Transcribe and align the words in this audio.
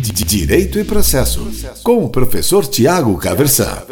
Direito 0.00 0.78
e 0.78 0.84
Processo, 0.84 1.50
com 1.82 2.04
o 2.04 2.08
professor 2.08 2.64
Tiago 2.64 3.18
Caversan. 3.18 3.84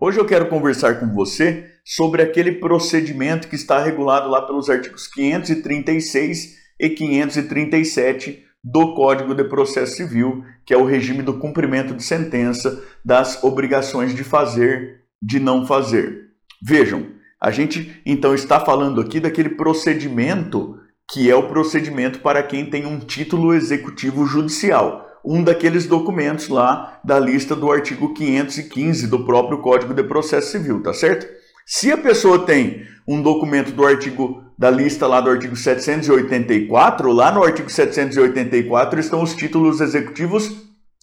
Hoje 0.00 0.18
eu 0.18 0.24
quero 0.26 0.48
conversar 0.48 0.98
com 0.98 1.14
você 1.14 1.64
sobre 1.84 2.20
aquele 2.20 2.52
procedimento 2.52 3.46
que 3.46 3.54
está 3.54 3.80
regulado 3.80 4.28
lá 4.28 4.42
pelos 4.42 4.68
artigos 4.68 5.06
536 5.06 6.56
e 6.80 6.90
537 6.90 8.42
do 8.64 8.96
Código 8.96 9.32
de 9.32 9.44
Processo 9.44 9.94
Civil, 9.96 10.42
que 10.66 10.74
é 10.74 10.76
o 10.76 10.84
regime 10.84 11.22
do 11.22 11.38
cumprimento 11.38 11.94
de 11.94 12.02
sentença, 12.02 12.82
das 13.04 13.44
obrigações 13.44 14.12
de 14.12 14.24
fazer, 14.24 15.02
de 15.22 15.38
não 15.38 15.64
fazer. 15.64 16.30
Vejam, 16.60 17.06
a 17.40 17.52
gente 17.52 18.02
então 18.04 18.34
está 18.34 18.58
falando 18.58 19.00
aqui 19.00 19.20
daquele 19.20 19.50
procedimento 19.50 20.76
que 21.10 21.30
é 21.30 21.34
o 21.34 21.48
procedimento 21.48 22.20
para 22.20 22.42
quem 22.42 22.66
tem 22.66 22.84
um 22.84 22.98
título 22.98 23.54
executivo 23.54 24.26
judicial, 24.26 25.08
um 25.24 25.42
daqueles 25.42 25.86
documentos 25.86 26.48
lá 26.48 27.00
da 27.02 27.18
lista 27.18 27.56
do 27.56 27.72
artigo 27.72 28.12
515 28.12 29.06
do 29.06 29.24
próprio 29.24 29.58
Código 29.58 29.94
de 29.94 30.02
Processo 30.02 30.52
Civil, 30.52 30.82
tá 30.82 30.92
certo? 30.92 31.26
Se 31.66 31.90
a 31.90 31.96
pessoa 31.96 32.46
tem 32.46 32.86
um 33.06 33.22
documento 33.22 33.72
do 33.72 33.86
artigo 33.86 34.42
da 34.58 34.70
lista 34.70 35.06
lá 35.06 35.20
do 35.20 35.30
artigo 35.30 35.56
784, 35.56 37.10
lá 37.10 37.32
no 37.32 37.42
artigo 37.42 37.70
784 37.70 39.00
estão 39.00 39.22
os 39.22 39.34
títulos 39.34 39.80
executivos 39.80 40.50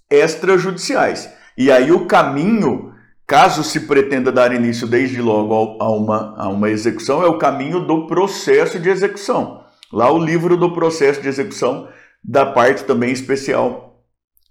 extrajudiciais. 0.09 1.29
E 1.57 1.71
aí 1.71 1.91
o 1.91 2.05
caminho, 2.05 2.91
caso 3.25 3.63
se 3.63 3.81
pretenda 3.81 4.31
dar 4.31 4.53
início 4.53 4.85
desde 4.85 5.21
logo 5.21 5.77
a 5.81 5.89
uma, 5.89 6.35
a 6.37 6.49
uma 6.49 6.69
execução, 6.69 7.23
é 7.23 7.27
o 7.27 7.37
caminho 7.37 7.79
do 7.79 8.05
processo 8.05 8.79
de 8.79 8.89
execução. 8.89 9.64
Lá 9.91 10.11
o 10.11 10.17
livro 10.17 10.57
do 10.57 10.73
processo 10.73 11.21
de 11.21 11.27
execução 11.27 11.87
da 12.23 12.45
parte 12.45 12.83
também 12.83 13.11
especial 13.11 14.03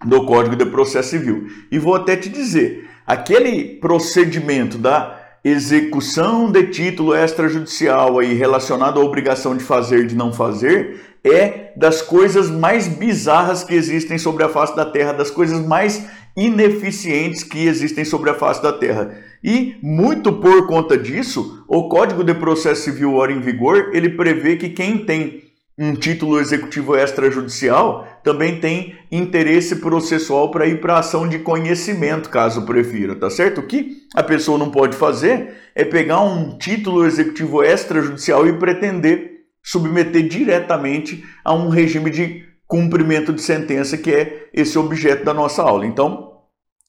do 0.05 0.25
Código 0.27 0.57
de 0.57 0.67
Processo 0.67 1.11
Civil. 1.11 1.47
E 1.71 1.79
vou 1.79 1.95
até 1.95 2.17
te 2.17 2.29
dizer, 2.29 2.89
aquele 3.07 3.79
procedimento 3.79 4.79
da 4.79 5.21
execução 5.45 6.51
de 6.51 6.69
título 6.69 7.15
extrajudicial 7.15 8.19
aí 8.19 8.33
relacionado 8.35 8.99
à 8.99 9.05
obrigação 9.05 9.55
de 9.55 9.63
fazer 9.63 10.07
de 10.07 10.15
não 10.15 10.33
fazer 10.33 11.19
é 11.23 11.73
das 11.77 12.01
coisas 12.01 12.51
mais 12.51 12.89
bizarras 12.89 13.63
que 13.65 13.75
existem 13.75 14.17
sobre 14.19 14.43
a 14.43 14.49
face 14.49 14.75
da 14.75 14.87
Terra, 14.87 15.13
das 15.13 15.31
coisas 15.31 15.61
mais 15.67 16.07
ineficientes 16.37 17.43
que 17.43 17.67
existem 17.67 18.05
sobre 18.05 18.31
a 18.31 18.35
face 18.35 18.63
da 18.63 18.73
Terra. 18.73 19.24
E 19.45 19.77
muito 19.83 20.33
por 20.33 20.67
conta 20.67 20.97
disso, 20.97 21.63
o 21.69 21.87
Código 21.87 22.25
de 22.25 22.33
Processo 22.33 22.85
Civil 22.85 23.15
ora 23.15 23.31
em 23.31 23.41
vigor, 23.41 23.91
ele 23.93 24.09
prevê 24.09 24.57
que 24.57 24.71
quem 24.71 25.05
tem 25.05 25.45
um 25.77 25.93
título 25.95 26.41
executivo 26.41 26.97
extrajudicial 26.97 28.09
também 28.23 28.59
tem 28.59 28.95
interesse 29.13 29.77
processual 29.77 30.51
para 30.51 30.67
ir 30.67 30.81
para 30.81 30.99
ação 30.99 31.29
de 31.29 31.41
conhecimento, 31.41 32.31
caso 32.31 32.65
prefira, 32.65 33.15
tá 33.17 33.29
certo? 33.29 33.61
O 33.61 33.67
que 33.67 33.99
a 34.15 34.23
pessoa 34.23 34.57
não 34.57 34.71
pode 34.71 34.97
fazer 34.97 35.55
é 35.75 35.85
pegar 35.85 36.23
um 36.23 36.57
título 36.57 37.05
executivo 37.05 37.63
extrajudicial 37.63 38.47
e 38.47 38.55
pretender 38.55 39.43
submeter 39.63 40.27
diretamente 40.27 41.23
a 41.45 41.53
um 41.53 41.69
regime 41.69 42.09
de 42.09 42.45
cumprimento 42.67 43.33
de 43.33 43.43
sentença, 43.43 43.99
que 43.99 44.11
é 44.11 44.49
esse 44.55 44.79
objeto 44.79 45.25
da 45.25 45.35
nossa 45.35 45.63
aula. 45.63 45.85
Então, 45.85 46.34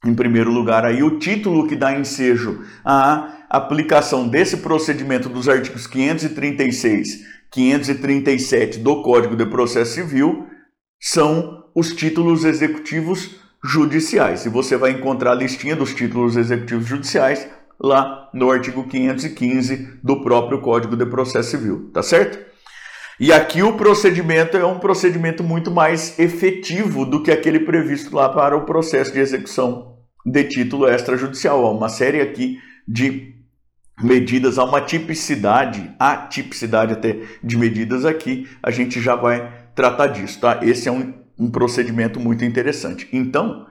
em 0.05 0.13
primeiro 0.13 0.51
lugar, 0.51 0.85
aí 0.85 1.01
o 1.01 1.17
título 1.17 1.67
que 1.67 1.75
dá 1.75 1.97
ensejo 1.97 2.61
à 2.83 3.45
aplicação 3.49 4.27
desse 4.27 4.57
procedimento 4.57 5.29
dos 5.29 5.49
artigos 5.49 5.87
536 5.87 7.35
537 7.51 8.79
do 8.79 9.01
Código 9.01 9.35
de 9.35 9.45
Processo 9.45 9.93
Civil 9.93 10.47
são 10.99 11.63
os 11.73 11.93
títulos 11.93 12.43
executivos 12.43 13.39
judiciais. 13.63 14.45
E 14.45 14.49
você 14.49 14.75
vai 14.75 14.91
encontrar 14.91 15.31
a 15.31 15.35
listinha 15.35 15.75
dos 15.75 15.93
títulos 15.93 16.35
executivos 16.35 16.85
judiciais 16.85 17.47
lá 17.79 18.29
no 18.33 18.51
artigo 18.51 18.87
515 18.87 19.99
do 20.03 20.21
próprio 20.21 20.61
Código 20.61 20.95
de 20.95 21.05
Processo 21.05 21.51
Civil, 21.51 21.89
tá 21.93 22.03
certo? 22.03 22.39
E 23.17 23.31
aqui 23.31 23.63
o 23.63 23.77
procedimento 23.77 24.57
é 24.57 24.65
um 24.65 24.79
procedimento 24.79 25.41
muito 25.41 25.71
mais 25.71 26.19
efetivo 26.19 27.05
do 27.05 27.23
que 27.23 27.31
aquele 27.31 27.61
previsto 27.61 28.13
lá 28.13 28.27
para 28.27 28.57
o 28.57 28.65
processo 28.65 29.13
de 29.13 29.19
execução 29.19 29.94
de 30.25 30.43
título 30.45 30.87
extrajudicial. 30.89 31.65
Há 31.65 31.71
uma 31.71 31.89
série 31.89 32.19
aqui 32.19 32.59
de 32.87 33.35
medidas, 34.01 34.57
há 34.57 34.63
uma 34.63 34.81
tipicidade, 34.81 35.93
a 35.99 36.17
tipicidade 36.17 36.93
até 36.93 37.19
de 37.43 37.57
medidas 37.57 38.03
aqui, 38.05 38.49
a 38.61 38.69
gente 38.69 38.99
já 38.99 39.15
vai 39.15 39.69
tratar 39.73 40.07
disso, 40.07 40.39
tá? 40.39 40.59
Esse 40.61 40.89
é 40.89 40.91
um, 40.91 41.13
um 41.37 41.49
procedimento 41.49 42.19
muito 42.19 42.43
interessante. 42.43 43.07
Então, 43.13 43.67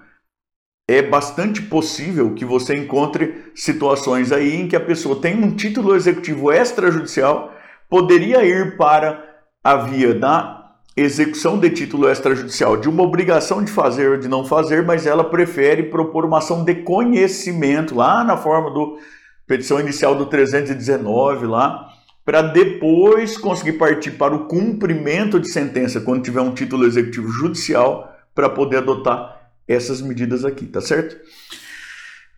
é 0.88 1.02
bastante 1.02 1.62
possível 1.62 2.34
que 2.34 2.44
você 2.44 2.76
encontre 2.76 3.52
situações 3.54 4.32
aí 4.32 4.54
em 4.54 4.68
que 4.68 4.76
a 4.76 4.80
pessoa 4.80 5.20
tem 5.20 5.42
um 5.42 5.54
título 5.54 5.94
executivo 5.94 6.52
extrajudicial, 6.52 7.54
poderia 7.88 8.44
ir 8.44 8.76
para 8.76 9.22
a 9.62 9.76
via 9.76 10.14
da 10.14 10.63
execução 10.96 11.58
de 11.58 11.70
título 11.70 12.08
extrajudicial 12.08 12.76
de 12.76 12.88
uma 12.88 13.02
obrigação 13.02 13.62
de 13.62 13.70
fazer 13.70 14.10
ou 14.10 14.16
de 14.16 14.28
não 14.28 14.44
fazer, 14.44 14.84
mas 14.84 15.06
ela 15.06 15.24
prefere 15.24 15.84
propor 15.84 16.24
uma 16.24 16.38
ação 16.38 16.64
de 16.64 16.74
conhecimento 16.76 17.94
lá 17.94 18.22
na 18.22 18.36
forma 18.36 18.70
do 18.70 18.98
petição 19.46 19.80
inicial 19.80 20.14
do 20.14 20.26
319 20.26 21.46
lá, 21.46 21.88
para 22.24 22.40
depois 22.40 23.36
conseguir 23.36 23.74
partir 23.74 24.12
para 24.12 24.34
o 24.34 24.46
cumprimento 24.46 25.38
de 25.38 25.50
sentença 25.50 26.00
quando 26.00 26.22
tiver 26.22 26.40
um 26.40 26.54
título 26.54 26.86
executivo 26.86 27.28
judicial 27.28 28.10
para 28.34 28.48
poder 28.48 28.78
adotar 28.78 29.50
essas 29.68 30.00
medidas 30.00 30.44
aqui, 30.44 30.66
tá 30.66 30.80
certo? 30.80 31.16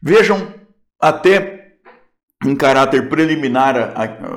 Vejam 0.03 0.55
até 1.01 1.77
em 2.45 2.55
caráter 2.55 3.09
preliminar 3.09 3.93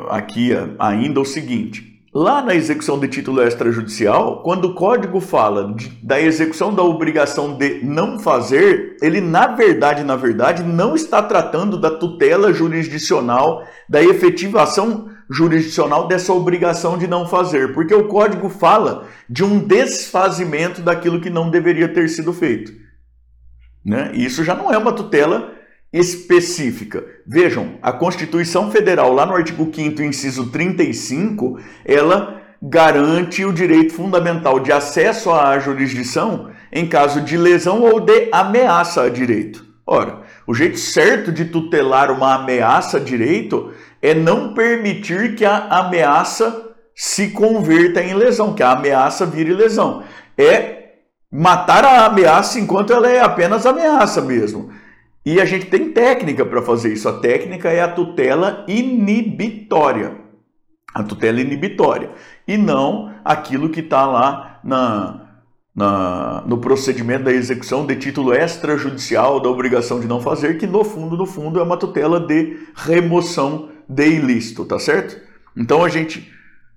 aqui 0.10 0.52
ainda 0.78 1.20
o 1.20 1.26
seguinte: 1.26 1.99
Lá 2.20 2.42
na 2.42 2.54
execução 2.54 3.00
de 3.00 3.08
título 3.08 3.42
extrajudicial, 3.42 4.44
quando 4.44 4.66
o 4.66 4.74
código 4.74 5.22
fala 5.22 5.74
de, 5.74 5.88
da 6.04 6.20
execução 6.20 6.74
da 6.74 6.84
obrigação 6.84 7.56
de 7.56 7.80
não 7.82 8.20
fazer, 8.20 8.98
ele 9.02 9.22
na 9.22 9.48
verdade, 9.48 10.04
na 10.04 10.18
verdade, 10.18 10.62
não 10.62 10.96
está 10.96 11.24
tratando 11.24 11.80
da 11.80 11.90
tutela 11.90 12.52
jurisdicional, 12.52 13.64
da 13.88 14.04
efetivação 14.04 15.08
jurisdicional 15.30 16.10
dessa 16.10 16.34
obrigação 16.34 16.98
de 16.98 17.08
não 17.08 17.26
fazer, 17.26 17.74
porque 17.74 17.96
o 17.96 18.10
código 18.10 18.50
fala 18.50 19.08
de 19.30 19.46
um 19.46 19.58
desfazimento 19.58 20.82
daquilo 20.82 21.22
que 21.22 21.30
não 21.30 21.50
deveria 21.50 21.88
ter 21.88 22.10
sido 22.10 22.34
feito. 22.34 22.74
Né? 23.86 24.12
Isso 24.14 24.44
já 24.44 24.54
não 24.54 24.74
é 24.74 24.78
uma 24.78 24.92
tutela 24.92 25.54
específica. 25.92 27.04
Vejam, 27.26 27.78
a 27.82 27.92
Constituição 27.92 28.72
Federal, 28.72 29.12
lá 29.14 29.26
no 29.26 29.34
artigo 29.34 29.70
5 29.74 30.02
inciso 30.02 30.52
35, 30.52 31.60
ela 31.86 32.42
garante 32.62 33.46
o 33.46 33.54
direito 33.54 33.94
fundamental 33.94 34.60
de 34.60 34.72
acesso 34.72 35.32
à 35.32 35.58
jurisdição 35.60 36.52
em 36.72 36.88
caso 36.88 37.22
de 37.22 37.38
lesão 37.38 37.82
ou 37.82 38.00
de 38.00 38.30
ameaça 38.32 39.04
a 39.04 39.10
direito. 39.10 39.66
Ora, 39.86 40.22
o 40.46 40.54
jeito 40.54 40.78
certo 40.78 41.32
de 41.32 41.46
tutelar 41.46 42.12
uma 42.12 42.36
ameaça 42.36 42.98
a 42.98 43.00
direito 43.00 43.74
é 44.02 44.14
não 44.14 44.54
permitir 44.54 45.36
que 45.36 45.44
a 45.44 45.68
ameaça 45.70 46.70
se 46.96 47.30
converta 47.30 48.02
em 48.02 48.14
lesão, 48.14 48.54
que 48.54 48.62
a 48.62 48.74
ameaça 48.74 49.26
vire 49.26 49.54
lesão. 49.54 50.04
É 50.38 50.80
matar 51.32 51.84
a 51.84 52.06
ameaça 52.06 52.60
enquanto 52.60 52.94
ela 52.94 53.10
é 53.10 53.20
apenas 53.20 53.66
ameaça 53.66 54.22
mesmo. 54.22 54.70
E 55.26 55.40
a 55.40 55.46
gente 55.46 55.66
tem 55.66 55.92
técnica 55.92 56.46
para 56.46 56.62
fazer 56.62 56.94
isso. 56.94 57.08
A 57.08 57.20
técnica 57.20 57.70
é 57.70 57.82
a 57.82 57.92
tutela 57.92 58.66
inibitória. 58.68 60.18
A 60.94 61.04
tutela 61.04 61.42
inibitória. 61.42 62.12
E 62.48 62.58
não 62.58 63.14
aquilo 63.24 63.70
que 63.70 63.82
está 63.82 64.06
lá 64.06 64.60
na, 64.64 65.30
na, 65.76 66.44
no 66.48 66.58
procedimento 66.58 67.26
da 67.26 67.32
execução 67.32 67.86
de 67.86 67.96
título 67.96 68.34
extrajudicial 68.34 69.40
da 69.40 69.50
obrigação 69.50 70.00
de 70.00 70.08
não 70.08 70.22
fazer, 70.22 70.58
que 70.58 70.66
no 70.66 70.84
fundo, 70.84 71.16
no 71.16 71.26
fundo, 71.26 71.60
é 71.60 71.64
uma 71.64 71.78
tutela 71.78 72.20
de 72.20 72.58
remoção 72.76 73.70
de 73.88 74.08
ilícito, 74.08 74.66
tá 74.66 74.80
certo? 74.80 75.20
Então 75.56 75.84
a 75.84 75.90
gente, 75.90 76.32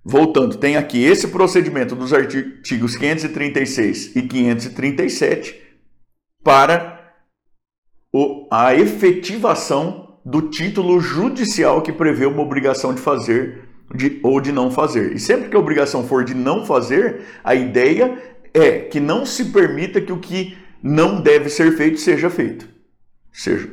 voltando, 0.05 0.56
tem 0.56 0.76
aqui 0.76 1.02
esse 1.02 1.28
procedimento 1.28 1.94
dos 1.94 2.12
artigos 2.12 2.96
536 2.96 4.16
e 4.16 4.22
537 4.22 5.61
para 6.43 6.91
a 8.50 8.75
efetivação 8.75 10.19
do 10.25 10.43
título 10.50 11.00
judicial 11.00 11.82
que 11.82 11.93
prevê 11.93 12.26
uma 12.26 12.43
obrigação 12.43 12.94
de 12.94 13.00
fazer 13.00 13.69
de, 13.94 14.20
ou 14.23 14.41
de 14.41 14.53
não 14.53 14.70
fazer. 14.70 15.12
E 15.12 15.19
sempre 15.19 15.49
que 15.49 15.56
a 15.56 15.61
obrigação 15.61 16.06
for 16.06 16.25
de 16.25 16.35
não 16.35 16.64
fazer, 16.64 17.23
a 17.43 17.55
ideia 17.55 18.19
é 18.55 18.81
que 18.81 19.00
não 19.00 19.25
se 19.25 19.47
permita 19.47 20.00
que 20.00 20.12
o 20.12 20.19
que 20.19 20.56
não 20.82 21.20
deve 21.20 21.49
ser 21.49 21.76
feito 21.76 21.99
seja 21.99 22.29
feito. 22.29 22.64
Ou 22.64 22.70
seja, 23.32 23.70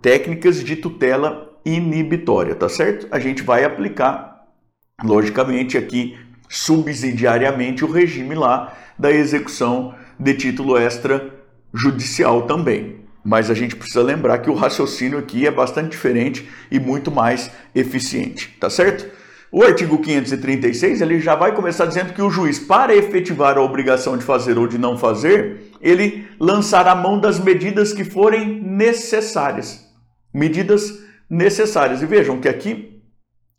técnicas 0.00 0.62
de 0.62 0.76
tutela 0.76 1.60
inibitória, 1.64 2.54
tá 2.54 2.68
certo? 2.68 3.06
A 3.10 3.18
gente 3.18 3.42
vai 3.42 3.64
aplicar, 3.64 4.46
logicamente, 5.02 5.76
aqui 5.76 6.18
subsidiariamente 6.48 7.84
o 7.84 7.90
regime 7.90 8.34
lá 8.34 8.76
da 8.98 9.10
execução 9.10 9.94
de 10.18 10.34
título 10.34 10.78
extrajudicial 10.78 12.42
também. 12.42 13.01
Mas 13.24 13.50
a 13.50 13.54
gente 13.54 13.76
precisa 13.76 14.02
lembrar 14.02 14.38
que 14.38 14.50
o 14.50 14.54
raciocínio 14.54 15.18
aqui 15.18 15.46
é 15.46 15.50
bastante 15.50 15.90
diferente 15.90 16.48
e 16.70 16.80
muito 16.80 17.10
mais 17.10 17.50
eficiente, 17.74 18.56
tá 18.58 18.68
certo? 18.68 19.06
O 19.52 19.62
artigo 19.62 19.98
536 19.98 21.02
ele 21.02 21.20
já 21.20 21.34
vai 21.34 21.54
começar 21.54 21.84
dizendo 21.84 22.14
que 22.14 22.22
o 22.22 22.30
juiz, 22.30 22.58
para 22.58 22.96
efetivar 22.96 23.58
a 23.58 23.60
obrigação 23.60 24.16
de 24.16 24.24
fazer 24.24 24.56
ou 24.56 24.66
de 24.66 24.78
não 24.78 24.96
fazer, 24.96 25.70
ele 25.78 26.26
lançará 26.40 26.94
mão 26.94 27.20
das 27.20 27.38
medidas 27.38 27.92
que 27.92 28.02
forem 28.02 28.62
necessárias. 28.62 29.86
Medidas 30.32 31.00
necessárias. 31.28 32.00
E 32.00 32.06
vejam 32.06 32.40
que 32.40 32.48
aqui 32.48 33.02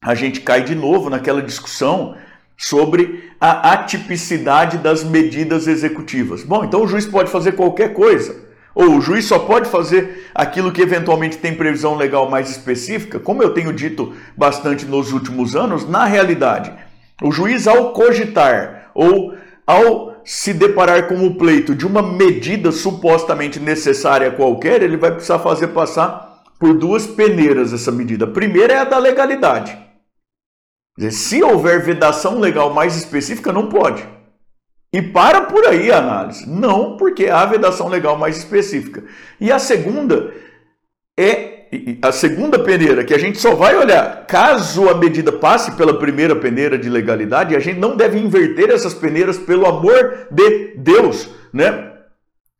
a 0.03 0.15
gente 0.15 0.41
cai 0.41 0.63
de 0.63 0.73
novo 0.73 1.11
naquela 1.11 1.43
discussão 1.43 2.17
sobre 2.57 3.31
a 3.39 3.73
atipicidade 3.73 4.79
das 4.79 5.03
medidas 5.03 5.67
executivas. 5.67 6.43
Bom, 6.43 6.63
então 6.63 6.81
o 6.81 6.87
juiz 6.87 7.05
pode 7.05 7.29
fazer 7.29 7.51
qualquer 7.51 7.93
coisa. 7.93 8.42
Ou 8.75 8.97
o 8.97 9.01
juiz 9.01 9.25
só 9.25 9.39
pode 9.39 9.69
fazer 9.69 10.29
aquilo 10.33 10.71
que 10.71 10.81
eventualmente 10.81 11.37
tem 11.37 11.53
previsão 11.53 11.95
legal 11.95 12.29
mais 12.29 12.49
específica, 12.49 13.19
como 13.19 13.43
eu 13.43 13.53
tenho 13.53 13.71
dito 13.71 14.13
bastante 14.35 14.85
nos 14.85 15.13
últimos 15.13 15.55
anos, 15.55 15.87
na 15.87 16.05
realidade, 16.05 16.73
o 17.21 17.31
juiz 17.31 17.67
ao 17.67 17.93
cogitar 17.93 18.89
ou 18.95 19.35
ao 19.65 20.13
se 20.25 20.53
deparar 20.53 21.07
com 21.07 21.25
o 21.25 21.35
pleito 21.35 21.75
de 21.75 21.85
uma 21.85 22.01
medida 22.01 22.71
supostamente 22.71 23.59
necessária 23.59 24.31
qualquer, 24.31 24.81
ele 24.81 24.97
vai 24.97 25.11
precisar 25.11 25.39
fazer 25.39 25.67
passar 25.67 26.41
por 26.59 26.73
duas 26.73 27.05
peneiras 27.05 27.73
essa 27.73 27.91
medida. 27.91 28.25
A 28.25 28.31
primeira 28.31 28.73
é 28.73 28.77
a 28.77 28.85
da 28.85 28.97
legalidade. 28.97 29.77
Se 31.11 31.43
houver 31.43 31.81
vedação 31.83 32.39
legal 32.39 32.73
mais 32.73 32.95
específica, 32.95 33.51
não 33.51 33.67
pode. 33.67 34.07
E 34.93 35.01
para 35.01 35.41
por 35.41 35.65
aí 35.65 35.91
a 35.91 35.97
análise. 35.97 36.47
Não, 36.47 36.95
porque 36.95 37.25
há 37.25 37.43
vedação 37.45 37.87
legal 37.87 38.15
mais 38.15 38.37
específica. 38.37 39.03
E 39.41 39.51
a 39.51 39.57
segunda 39.57 40.31
é 41.17 41.53
a 42.03 42.11
segunda 42.11 42.59
peneira, 42.59 43.03
que 43.03 43.15
a 43.15 43.17
gente 43.17 43.39
só 43.39 43.55
vai 43.55 43.75
olhar 43.75 44.27
caso 44.27 44.87
a 44.89 44.93
medida 44.93 45.31
passe 45.31 45.71
pela 45.71 45.97
primeira 45.97 46.35
peneira 46.35 46.77
de 46.77 46.87
legalidade, 46.87 47.55
a 47.55 47.59
gente 47.59 47.79
não 47.79 47.97
deve 47.97 48.19
inverter 48.19 48.69
essas 48.69 48.93
peneiras 48.93 49.39
pelo 49.39 49.65
amor 49.65 50.27
de 50.29 50.75
Deus, 50.77 51.29
né? 51.51 51.93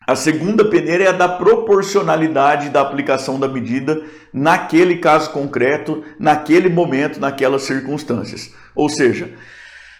A 0.05 0.15
segunda 0.15 0.65
peneira 0.65 1.05
é 1.05 1.07
a 1.07 1.13
da 1.13 1.29
proporcionalidade 1.29 2.69
da 2.69 2.81
aplicação 2.81 3.39
da 3.39 3.47
medida 3.47 4.03
naquele 4.33 4.97
caso 4.97 5.29
concreto, 5.31 6.03
naquele 6.19 6.67
momento, 6.67 7.19
naquelas 7.19 7.61
circunstâncias. 7.61 8.53
Ou 8.75 8.89
seja, 8.89 9.29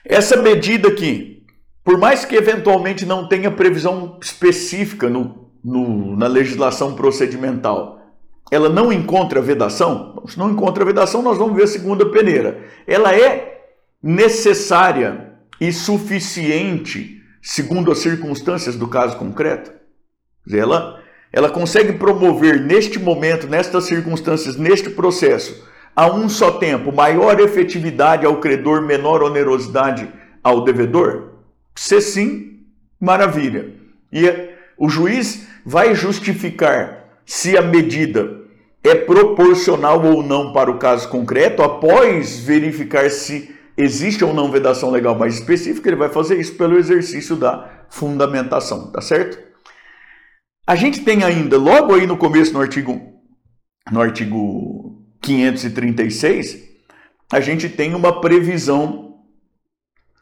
essa 0.04 0.36
medida 0.36 0.90
aqui, 0.90 1.33
por 1.84 1.98
mais 1.98 2.24
que 2.24 2.36
eventualmente 2.36 3.06
não 3.06 3.28
tenha 3.28 3.52
previsão 3.52 4.18
específica 4.22 5.10
no, 5.10 5.50
no, 5.64 6.16
na 6.16 6.28
legislação 6.28 6.96
procedimental, 6.96 8.00
ela 8.50 8.70
não 8.70 8.92
encontra 8.92 9.42
vedação? 9.42 10.24
Se 10.28 10.38
não 10.38 10.52
encontra 10.52 10.86
vedação, 10.86 11.22
nós 11.22 11.38
vamos 11.38 11.56
ver 11.56 11.64
a 11.64 11.68
segunda 11.68 12.06
peneira. 12.10 12.64
Ela 12.88 13.16
é 13.16 13.66
necessária 14.02 15.34
e 15.60 15.74
suficiente 15.74 17.22
segundo 17.42 17.92
as 17.92 18.00
circunstâncias 18.00 18.76
do 18.76 18.88
caso 18.88 19.18
concreto? 19.18 19.72
Ela, 20.50 21.02
ela 21.32 21.50
consegue 21.50 21.94
promover 21.94 22.62
neste 22.62 22.98
momento, 22.98 23.48
nestas 23.48 23.84
circunstâncias, 23.86 24.56
neste 24.56 24.90
processo, 24.90 25.68
a 25.96 26.08
um 26.08 26.30
só 26.30 26.52
tempo, 26.52 26.92
maior 26.92 27.40
efetividade 27.40 28.26
ao 28.26 28.40
credor, 28.40 28.82
menor 28.82 29.22
onerosidade 29.22 30.10
ao 30.42 30.64
devedor? 30.64 31.33
Se 31.76 32.02
sim, 32.02 32.66
maravilha. 33.00 33.74
E 34.12 34.24
o 34.78 34.90
juiz 34.90 35.48
vai 35.66 35.96
justificar 35.96 37.22
se 37.26 37.58
a 37.58 37.62
medida 37.62 38.42
é 38.84 38.94
proporcional 38.96 40.04
ou 40.06 40.22
não 40.22 40.52
para 40.52 40.70
o 40.70 40.78
caso 40.78 41.08
concreto, 41.08 41.64
após 41.64 42.38
verificar 42.40 43.10
se 43.10 43.56
existe 43.78 44.24
ou 44.24 44.34
não 44.34 44.52
vedação 44.52 44.92
legal 44.92 45.18
mais 45.18 45.36
específica, 45.36 45.90
ele 45.90 45.96
vai 45.96 46.10
fazer 46.10 46.40
isso 46.40 46.56
pelo 46.56 46.78
exercício 46.78 47.36
da 47.36 47.86
fundamentação, 47.90 48.92
tá 48.92 49.02
certo? 49.02 49.40
A 50.68 50.76
gente 50.76 51.02
tem 51.02 51.24
ainda, 51.24 51.58
logo 51.58 51.94
aí 51.94 52.06
no 52.06 52.18
começo, 52.18 52.54
no 52.54 52.60
artigo, 52.60 53.02
no 53.92 54.02
artigo 54.02 55.02
536, 55.22 56.58
a 57.32 57.40
gente 57.40 57.70
tem 57.70 57.96
uma 57.96 58.22
previsão 58.22 59.24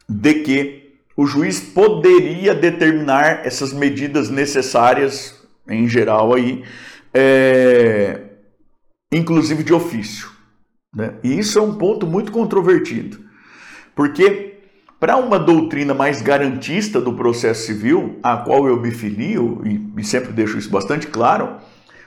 de 0.08 0.34
que 0.34 0.81
o 1.22 1.26
juiz 1.26 1.60
poderia 1.60 2.52
determinar 2.52 3.46
essas 3.46 3.72
medidas 3.72 4.28
necessárias, 4.28 5.40
em 5.68 5.86
geral, 5.86 6.34
aí, 6.34 6.64
é, 7.14 8.22
inclusive 9.12 9.62
de 9.62 9.72
ofício. 9.72 10.28
Né? 10.92 11.14
E 11.22 11.38
isso 11.38 11.60
é 11.60 11.62
um 11.62 11.74
ponto 11.74 12.08
muito 12.08 12.32
controvertido, 12.32 13.20
porque 13.94 14.58
para 14.98 15.16
uma 15.16 15.38
doutrina 15.38 15.94
mais 15.94 16.20
garantista 16.20 17.00
do 17.00 17.12
processo 17.12 17.66
civil, 17.66 18.18
a 18.20 18.38
qual 18.38 18.66
eu 18.66 18.80
me 18.80 18.90
filio, 18.90 19.62
e, 19.64 20.00
e 20.00 20.04
sempre 20.04 20.32
deixo 20.32 20.58
isso 20.58 20.70
bastante 20.70 21.06
claro, 21.06 21.58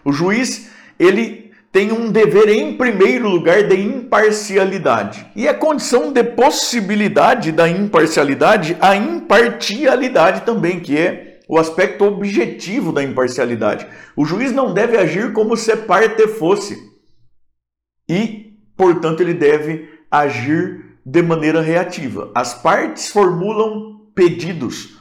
o 0.04 0.12
juiz 0.12 0.70
ele 1.00 1.45
tem 1.76 1.92
um 1.92 2.10
dever, 2.10 2.48
em 2.48 2.78
primeiro 2.78 3.28
lugar, 3.28 3.64
de 3.64 3.76
imparcialidade. 3.76 5.30
E 5.36 5.46
a 5.46 5.54
condição 5.54 6.10
de 6.10 6.24
possibilidade 6.24 7.52
da 7.52 7.68
imparcialidade, 7.68 8.78
a 8.80 8.96
impartialidade 8.96 10.46
também, 10.46 10.80
que 10.80 10.98
é 10.98 11.42
o 11.50 11.60
aspecto 11.60 12.06
objetivo 12.06 12.94
da 12.94 13.04
imparcialidade. 13.04 13.86
O 14.16 14.24
juiz 14.24 14.54
não 14.54 14.74
deve 14.74 14.96
agir 14.96 15.34
como 15.34 15.58
se 15.58 15.76
parte 15.76 16.26
fosse. 16.30 16.78
E, 18.08 18.54
portanto, 18.78 19.20
ele 19.20 19.34
deve 19.34 19.90
agir 20.10 20.98
de 21.06 21.22
maneira 21.22 21.60
reativa. 21.60 22.32
As 22.34 22.54
partes 22.54 23.10
formulam 23.10 24.00
pedidos, 24.16 24.98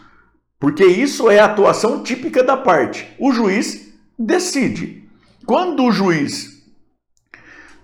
porque 0.59 0.85
isso 0.85 1.31
é 1.31 1.39
a 1.39 1.45
atuação 1.45 2.03
típica 2.03 2.43
da 2.43 2.57
parte. 2.57 3.15
O 3.17 3.31
juiz 3.31 3.95
decide. 4.19 5.05
Quando 5.47 5.85
o 5.85 5.93
juiz 5.93 6.54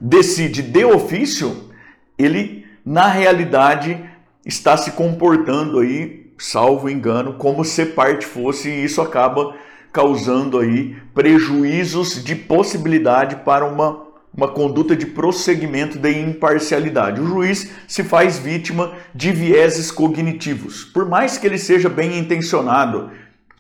decide 0.01 0.63
de 0.63 0.85
ofício, 0.85 1.71
ele 2.19 2.67
na 2.85 3.07
realidade 3.07 4.03
está 4.45 4.77
se 4.77 4.93
comportando 4.93 5.81
aí, 5.81 6.33
salvo 6.39 6.89
engano, 6.89 7.35
como 7.35 7.65
se 7.65 7.87
parte 7.87 8.25
fosse 8.25 8.71
e 8.71 8.85
isso 8.85 9.03
acaba 9.03 9.55
causando 9.93 10.59
aí 10.59 10.97
prejuízos 11.15 12.23
de 12.25 12.35
possibilidade 12.35 13.37
para 13.37 13.65
uma 13.65 14.11
uma 14.33 14.49
conduta 14.49 14.95
de 14.95 15.07
prosseguimento 15.07 15.99
de 15.99 16.11
imparcialidade. 16.21 17.21
O 17.21 17.27
juiz 17.27 17.73
se 17.87 18.05
faz 18.05 18.39
vítima 18.39 18.93
de 19.15 19.33
vieses 19.33 19.91
cognitivos. 19.91 20.85
Por 20.85 21.09
mais 21.09 21.37
que 21.37 21.47
ele 21.47 21.59
seja 21.59 21.89
bem 21.89 22.17
intencionado, 22.17 23.11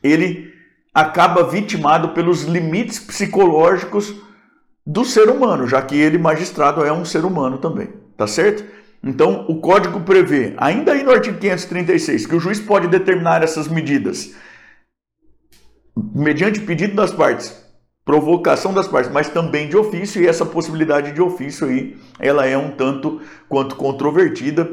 ele 0.03 0.55
acaba 0.95 1.43
vitimado 1.45 2.11
pelos 2.11 2.45
limites 2.45 2.99
psicológicos 2.99 4.15
do 4.91 5.05
ser 5.05 5.29
humano, 5.29 5.69
já 5.69 5.81
que 5.81 5.95
ele, 5.95 6.19
magistrado, 6.19 6.85
é 6.85 6.93
um 6.93 7.05
ser 7.05 7.25
humano 7.25 7.59
também, 7.59 7.91
tá 8.17 8.27
certo? 8.27 8.65
Então, 9.03 9.47
o 9.49 9.61
código 9.61 10.01
prevê, 10.01 10.53
ainda 10.57 10.93
aí 10.93 11.05
no 11.05 11.13
artigo 11.13 11.39
536, 11.39 12.27
que 12.27 12.35
o 12.35 12.41
juiz 12.41 12.59
pode 12.59 12.89
determinar 12.89 13.41
essas 13.41 13.69
medidas 13.69 14.35
mediante 16.13 16.61
pedido 16.61 16.97
das 16.97 17.13
partes, 17.13 17.65
provocação 18.05 18.75
das 18.75 18.89
partes, 18.89 19.13
mas 19.13 19.29
também 19.29 19.69
de 19.69 19.77
ofício, 19.77 20.21
e 20.21 20.27
essa 20.27 20.45
possibilidade 20.45 21.13
de 21.13 21.23
ofício 21.23 21.69
aí, 21.69 21.97
ela 22.19 22.45
é 22.45 22.59
um 22.59 22.73
tanto 22.73 23.21
quanto 23.49 23.77
controvertida 23.77 24.69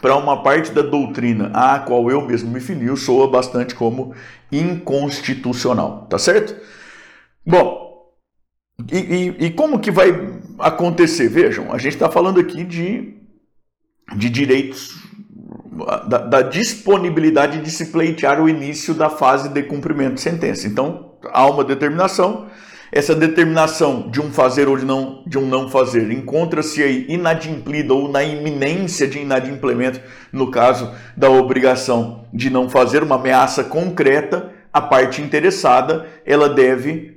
para 0.00 0.16
uma 0.16 0.44
parte 0.44 0.70
da 0.70 0.82
doutrina 0.82 1.50
a 1.52 1.80
qual 1.80 2.08
eu 2.08 2.24
mesmo 2.24 2.52
me 2.52 2.60
filio, 2.60 2.96
soa 2.96 3.28
bastante 3.28 3.74
como 3.74 4.14
inconstitucional, 4.50 6.06
tá 6.08 6.18
certo? 6.18 6.54
Bom, 7.44 7.81
e, 8.90 8.96
e, 8.96 9.46
e, 9.46 9.50
como 9.50 9.78
que 9.78 9.90
vai 9.90 10.40
acontecer? 10.58 11.28
Vejam, 11.28 11.72
a 11.72 11.78
gente 11.78 11.94
está 11.94 12.10
falando 12.10 12.40
aqui 12.40 12.64
de, 12.64 13.14
de 14.16 14.30
direitos, 14.30 14.96
da, 16.08 16.18
da, 16.18 16.42
disponibilidade 16.42 17.60
de 17.60 17.70
se 17.70 17.86
pleitear 17.86 18.40
o 18.42 18.48
início 18.48 18.94
da 18.94 19.10
fase 19.10 19.48
de 19.48 19.62
cumprimento 19.62 20.14
de 20.14 20.20
sentença. 20.20 20.66
Então, 20.66 21.14
há 21.32 21.46
uma 21.46 21.64
determinação, 21.64 22.46
essa 22.90 23.14
determinação 23.14 24.10
de 24.10 24.20
um 24.20 24.30
fazer 24.30 24.68
ou 24.68 24.76
de, 24.76 24.84
não, 24.84 25.22
de 25.26 25.38
um 25.38 25.46
não 25.46 25.68
fazer 25.68 26.10
encontra-se 26.10 26.82
aí 26.82 27.06
inadimplida 27.08 27.94
ou 27.94 28.10
na 28.10 28.22
iminência 28.22 29.06
de 29.06 29.18
inadimplemento, 29.18 30.00
no 30.32 30.50
caso 30.50 30.92
da 31.16 31.30
obrigação 31.30 32.26
de 32.32 32.50
não 32.50 32.68
fazer 32.68 33.02
uma 33.02 33.16
ameaça 33.16 33.64
concreta, 33.64 34.52
a 34.72 34.80
parte 34.80 35.20
interessada 35.20 36.06
ela 36.24 36.48
deve 36.48 37.11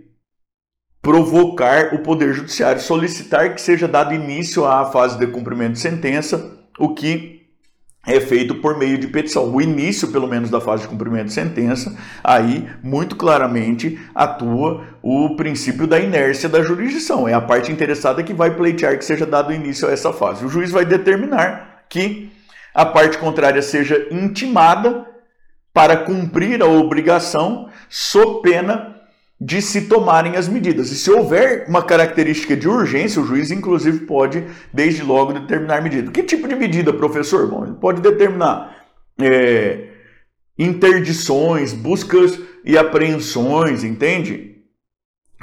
provocar 1.06 1.94
o 1.94 2.00
Poder 2.00 2.34
Judiciário, 2.34 2.82
solicitar 2.82 3.54
que 3.54 3.62
seja 3.62 3.88
dado 3.88 4.12
início 4.12 4.66
à 4.66 4.86
fase 4.86 5.20
de 5.20 5.28
cumprimento 5.28 5.74
de 5.74 5.80
sentença, 5.80 6.58
o 6.80 6.96
que 6.96 7.44
é 8.08 8.20
feito 8.20 8.56
por 8.56 8.76
meio 8.76 8.98
de 8.98 9.06
petição. 9.06 9.54
O 9.54 9.62
início, 9.62 10.08
pelo 10.08 10.28
menos, 10.28 10.50
da 10.50 10.60
fase 10.60 10.82
de 10.82 10.88
cumprimento 10.88 11.28
de 11.28 11.34
sentença, 11.34 11.96
aí 12.24 12.68
muito 12.82 13.16
claramente 13.16 14.00
atua 14.16 14.84
o 15.04 15.36
princípio 15.36 15.86
da 15.86 16.00
inércia 16.00 16.50
da 16.50 16.64
jurisdição. 16.64 17.30
É 17.30 17.36
a 17.36 17.42
parte 17.42 17.72
interessada 17.72 18.24
que 18.24 18.34
vai 18.34 18.56
pleitear 18.56 18.98
que 18.98 19.06
seja 19.06 19.28
dado 19.28 19.54
início 19.54 19.88
a 19.88 19.92
essa 19.92 20.12
fase. 20.12 20.44
O 20.44 20.50
juiz 20.50 20.72
vai 20.72 20.86
determinar 20.86 21.84
que 21.88 22.32
a 22.74 22.84
parte 22.84 23.20
contrária 23.20 23.62
seja 23.62 24.08
intimada 24.10 25.06
para 25.72 25.98
cumprir 25.98 26.64
a 26.64 26.66
obrigação, 26.66 27.70
sob 27.90 28.42
pena 28.42 28.95
de 29.40 29.62
se 29.62 29.82
tomarem 29.82 30.36
as 30.38 30.48
medidas. 30.48 30.92
E 30.92 30.96
se 30.96 31.12
houver 31.12 31.66
uma 31.68 31.84
característica 31.84 32.56
de 32.56 32.68
urgência, 32.68 33.22
o 33.22 33.26
juiz, 33.26 33.52
inclusive, 33.52 34.06
pode, 34.06 34.44
desde 34.74 35.04
logo, 35.04 35.34
determinar 35.34 35.82
medida. 35.82 36.12
Que 36.12 36.24
tipo 36.24 36.48
de 36.48 36.56
medida, 36.56 36.94
professor? 36.94 37.48
Bom, 37.48 37.66
ele 37.66 37.74
pode 37.74 38.02
determinar 38.02 38.76
é, 39.20 39.90
interdições, 40.58 41.74
buscas 41.74 42.40
e 42.64 42.78
apreensões, 42.78 43.84
entende? 43.84 44.56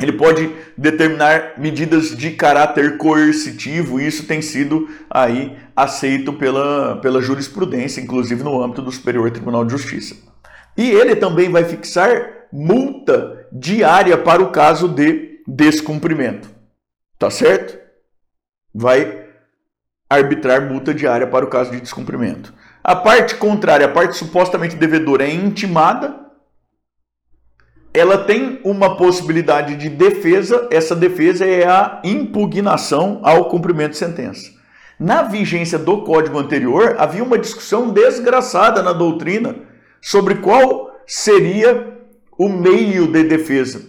Ele 0.00 0.12
pode 0.12 0.50
determinar 0.76 1.60
medidas 1.60 2.16
de 2.16 2.30
caráter 2.30 2.96
coercitivo, 2.96 4.00
e 4.00 4.06
isso 4.06 4.26
tem 4.26 4.40
sido 4.40 4.88
aí 5.10 5.54
aceito 5.76 6.32
pela, 6.32 6.96
pela 6.96 7.20
jurisprudência, 7.20 8.00
inclusive 8.00 8.42
no 8.42 8.62
âmbito 8.62 8.80
do 8.80 8.90
Superior 8.90 9.30
Tribunal 9.30 9.64
de 9.66 9.72
Justiça. 9.72 10.31
E 10.76 10.90
ele 10.90 11.16
também 11.16 11.50
vai 11.50 11.64
fixar 11.64 12.46
multa 12.52 13.46
diária 13.52 14.16
para 14.16 14.42
o 14.42 14.50
caso 14.50 14.88
de 14.88 15.42
descumprimento. 15.46 16.48
Tá 17.18 17.30
certo? 17.30 17.78
Vai 18.74 19.26
arbitrar 20.08 20.62
multa 20.62 20.92
diária 20.92 21.26
para 21.26 21.44
o 21.44 21.48
caso 21.48 21.70
de 21.70 21.80
descumprimento. 21.80 22.52
A 22.84 22.96
parte 22.96 23.36
contrária, 23.36 23.86
a 23.86 23.90
parte 23.90 24.16
supostamente 24.16 24.76
devedora, 24.76 25.24
é 25.24 25.32
intimada. 25.32 26.20
Ela 27.94 28.24
tem 28.24 28.60
uma 28.64 28.96
possibilidade 28.96 29.76
de 29.76 29.88
defesa, 29.88 30.68
essa 30.70 30.96
defesa 30.96 31.46
é 31.46 31.66
a 31.66 32.00
impugnação 32.04 33.20
ao 33.22 33.48
cumprimento 33.50 33.92
de 33.92 33.98
sentença. 33.98 34.50
Na 34.98 35.22
vigência 35.22 35.78
do 35.78 36.02
código 36.02 36.38
anterior, 36.38 36.96
havia 36.98 37.22
uma 37.22 37.38
discussão 37.38 37.90
desgraçada 37.90 38.82
na 38.82 38.92
doutrina 38.92 39.56
sobre 40.02 40.34
qual 40.34 40.90
seria 41.06 41.96
o 42.36 42.48
meio 42.48 43.06
de 43.06 43.22
defesa. 43.22 43.80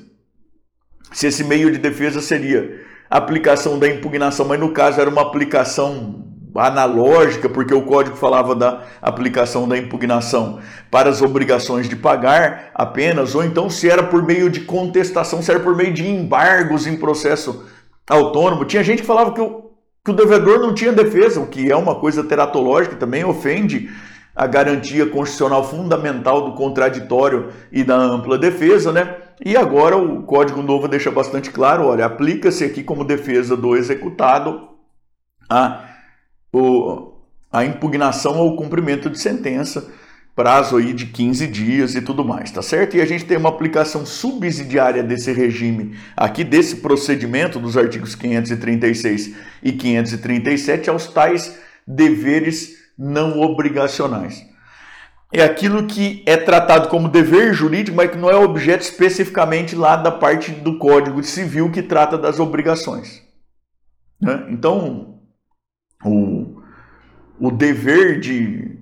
Se 1.12 1.28
esse 1.28 1.44
meio 1.44 1.72
de 1.72 1.80
defesa 1.80 2.22
seria 2.22 2.82
aplicação 3.10 3.78
da 3.80 3.88
impugnação, 3.88 4.48
mas 4.48 4.60
no 4.60 4.72
caso 4.72 5.02
era 5.02 5.10
uma 5.10 5.22
aplicação 5.22 6.24
analógica, 6.56 7.50
porque 7.50 7.74
o 7.74 7.82
código 7.82 8.16
falava 8.16 8.56
da 8.56 8.84
aplicação 9.02 9.68
da 9.68 9.76
impugnação 9.76 10.60
para 10.92 11.10
as 11.10 11.22
obrigações 11.22 11.90
de 11.90 11.96
pagar 11.96 12.72
apenas, 12.76 13.34
ou 13.34 13.44
então 13.44 13.70
se 13.70 13.90
era 13.90 14.04
por 14.04 14.24
meio 14.24 14.50
de 14.50 14.62
contestação, 14.62 15.42
se 15.42 15.50
era 15.50 15.60
por 15.60 15.76
meio 15.76 15.92
de 15.92 16.08
embargos 16.08 16.86
em 16.86 16.96
processo 16.96 17.66
autônomo. 18.08 18.66
Tinha 18.66 18.84
gente 18.84 19.02
que 19.02 19.08
falava 19.08 19.34
que 19.34 19.42
o, 19.42 19.72
que 20.06 20.12
o 20.12 20.16
devedor 20.16 20.60
não 20.60 20.76
tinha 20.76 20.92
defesa, 20.92 21.40
o 21.40 21.48
que 21.48 21.72
é 21.72 21.76
uma 21.76 21.96
coisa 21.96 22.24
teratológica, 22.24 22.96
também 22.96 23.24
ofende 23.24 23.90
a 24.36 24.48
garantia 24.48 25.06
constitucional 25.06 25.64
fundamental 25.64 26.50
do 26.50 26.56
contraditório 26.56 27.50
e 27.72 27.84
da 27.84 27.96
ampla 27.96 28.38
defesa, 28.38 28.92
né? 28.92 29.18
E 29.44 29.56
agora 29.56 29.98
o 29.98 30.24
Código 30.24 30.62
Novo 30.62 30.88
deixa 30.88 31.12
bastante 31.12 31.52
claro, 31.52 31.86
olha, 31.86 32.06
aplica-se 32.06 32.64
aqui 32.64 32.84
como 32.84 33.04
defesa 33.04 33.56
do 33.56 33.76
executado 33.76 34.70
a, 35.50 35.86
o, 36.52 37.14
a 37.52 37.64
impugnação 37.64 38.40
ou 38.40 38.56
cumprimento 38.56 39.10
de 39.10 39.20
sentença, 39.20 39.92
prazo 40.36 40.78
aí 40.78 40.94
de 40.94 41.08
15 41.08 41.48
dias 41.48 41.94
e 41.94 42.02
tudo 42.02 42.26
mais, 42.26 42.50
tá 42.50 42.62
certo? 42.64 42.98
E 42.98 43.02
a 43.02 43.06
gente 43.06 43.26
tem 43.26 43.38
uma 43.38 43.50
aplicação 43.50 44.04
subsidiária 44.04 45.04
desse 45.04 45.32
regime 45.32 45.96
aqui, 46.18 46.44
desse 46.44 46.78
procedimento 46.78 47.60
dos 47.60 47.78
artigos 47.78 48.16
536 48.16 49.36
e 49.62 49.72
537 49.74 50.90
aos 50.90 51.08
tais 51.08 51.60
deveres 51.86 52.83
não 52.98 53.40
obrigacionais. 53.40 54.46
É 55.32 55.44
aquilo 55.44 55.88
que 55.88 56.24
é 56.28 56.38
tratado 56.38 56.90
como 56.90 57.10
dever 57.10 57.54
jurídico, 57.54 57.98
mas 57.98 58.12
que 58.12 58.18
não 58.18 58.30
é 58.30 58.36
objeto 58.36 58.82
especificamente 58.82 59.76
lá 59.76 59.96
da 59.96 60.12
parte 60.12 60.52
do 60.52 60.78
Código 60.78 61.24
Civil 61.24 61.72
que 61.72 61.82
trata 61.82 62.18
das 62.18 62.40
obrigações. 62.40 63.24
Né? 64.22 64.46
Então, 64.50 65.20
o, 66.06 66.62
o 67.40 67.52
dever 67.52 68.20
de. 68.20 68.78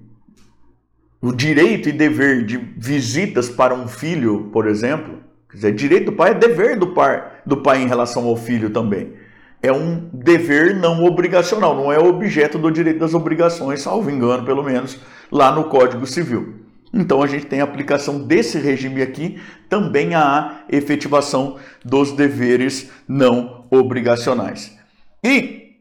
O 1.21 1.31
direito 1.31 1.87
e 1.87 1.91
dever 1.91 2.43
de 2.45 2.57
visitas 2.57 3.47
para 3.47 3.75
um 3.75 3.87
filho, 3.87 4.49
por 4.51 4.67
exemplo, 4.67 5.19
quer 5.49 5.55
dizer, 5.55 5.75
direito 5.75 6.05
do 6.05 6.13
pai 6.13 6.31
é 6.31 6.33
dever 6.33 6.79
do 6.79 6.95
pai, 6.95 7.31
do 7.45 7.57
pai 7.57 7.83
em 7.83 7.87
relação 7.87 8.25
ao 8.25 8.35
filho 8.35 8.71
também 8.71 9.13
é 9.61 9.71
um 9.71 10.09
dever 10.11 10.75
não 10.75 11.03
obrigacional, 11.03 11.75
não 11.75 11.91
é 11.91 11.99
objeto 11.99 12.57
do 12.57 12.71
direito 12.71 12.99
das 12.99 13.13
obrigações, 13.13 13.81
salvo 13.81 14.09
engano, 14.09 14.43
pelo 14.43 14.63
menos, 14.63 14.97
lá 15.31 15.51
no 15.51 15.65
Código 15.65 16.05
Civil. 16.07 16.61
Então 16.93 17.21
a 17.23 17.27
gente 17.27 17.45
tem 17.45 17.61
a 17.61 17.63
aplicação 17.63 18.25
desse 18.25 18.57
regime 18.57 19.01
aqui 19.01 19.41
também 19.69 20.13
à 20.13 20.63
efetivação 20.69 21.57
dos 21.85 22.11
deveres 22.11 22.91
não 23.07 23.65
obrigacionais. 23.69 24.77
E 25.23 25.77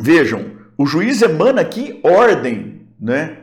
vejam, 0.00 0.52
o 0.78 0.86
juiz 0.86 1.20
emana 1.20 1.60
aqui 1.60 2.00
ordem, 2.02 2.86
né? 2.98 3.38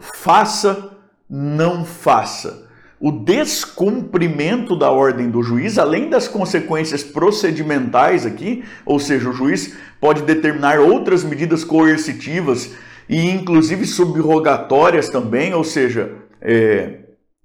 Faça, 0.00 0.96
não 1.28 1.84
faça 1.84 2.69
o 3.00 3.10
descumprimento 3.10 4.76
da 4.76 4.90
ordem 4.90 5.30
do 5.30 5.42
juiz, 5.42 5.78
além 5.78 6.10
das 6.10 6.28
consequências 6.28 7.02
procedimentais 7.02 8.26
aqui, 8.26 8.62
ou 8.84 9.00
seja, 9.00 9.30
o 9.30 9.32
juiz 9.32 9.74
pode 9.98 10.22
determinar 10.22 10.78
outras 10.78 11.24
medidas 11.24 11.64
coercitivas 11.64 12.74
e 13.08 13.30
inclusive 13.30 13.86
subrogatórias 13.86 15.08
também, 15.08 15.54
ou 15.54 15.64
seja, 15.64 16.12
é, 16.42 16.98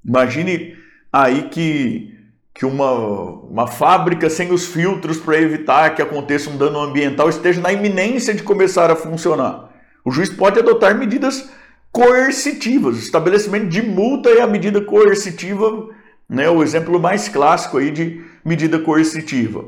imagine 0.06 0.76
aí 1.12 1.44
que, 1.44 2.14
que 2.54 2.66
uma, 2.66 2.92
uma 2.92 3.66
fábrica 3.66 4.30
sem 4.30 4.52
os 4.52 4.66
filtros 4.66 5.18
para 5.18 5.40
evitar 5.40 5.96
que 5.96 6.02
aconteça 6.02 6.50
um 6.50 6.58
dano 6.58 6.82
ambiental 6.82 7.30
esteja 7.30 7.62
na 7.62 7.72
iminência 7.72 8.34
de 8.34 8.44
começar 8.44 8.92
a 8.92 8.96
funcionar. 8.96 9.70
O 10.04 10.12
juiz 10.12 10.30
pode 10.30 10.60
adotar 10.60 10.98
medidas 10.98 11.50
coercitivas. 11.96 12.98
Estabelecimento 12.98 13.70
de 13.70 13.82
multa 13.82 14.30
é 14.30 14.42
a 14.42 14.48
medida 14.48 14.82
coercitiva, 14.82 15.88
né, 16.30 16.50
o 16.50 16.62
exemplo 16.62 17.00
mais 17.00 17.30
clássico 17.30 17.78
aí 17.78 17.90
de 17.90 18.22
medida 18.44 18.78
coercitiva. 18.80 19.64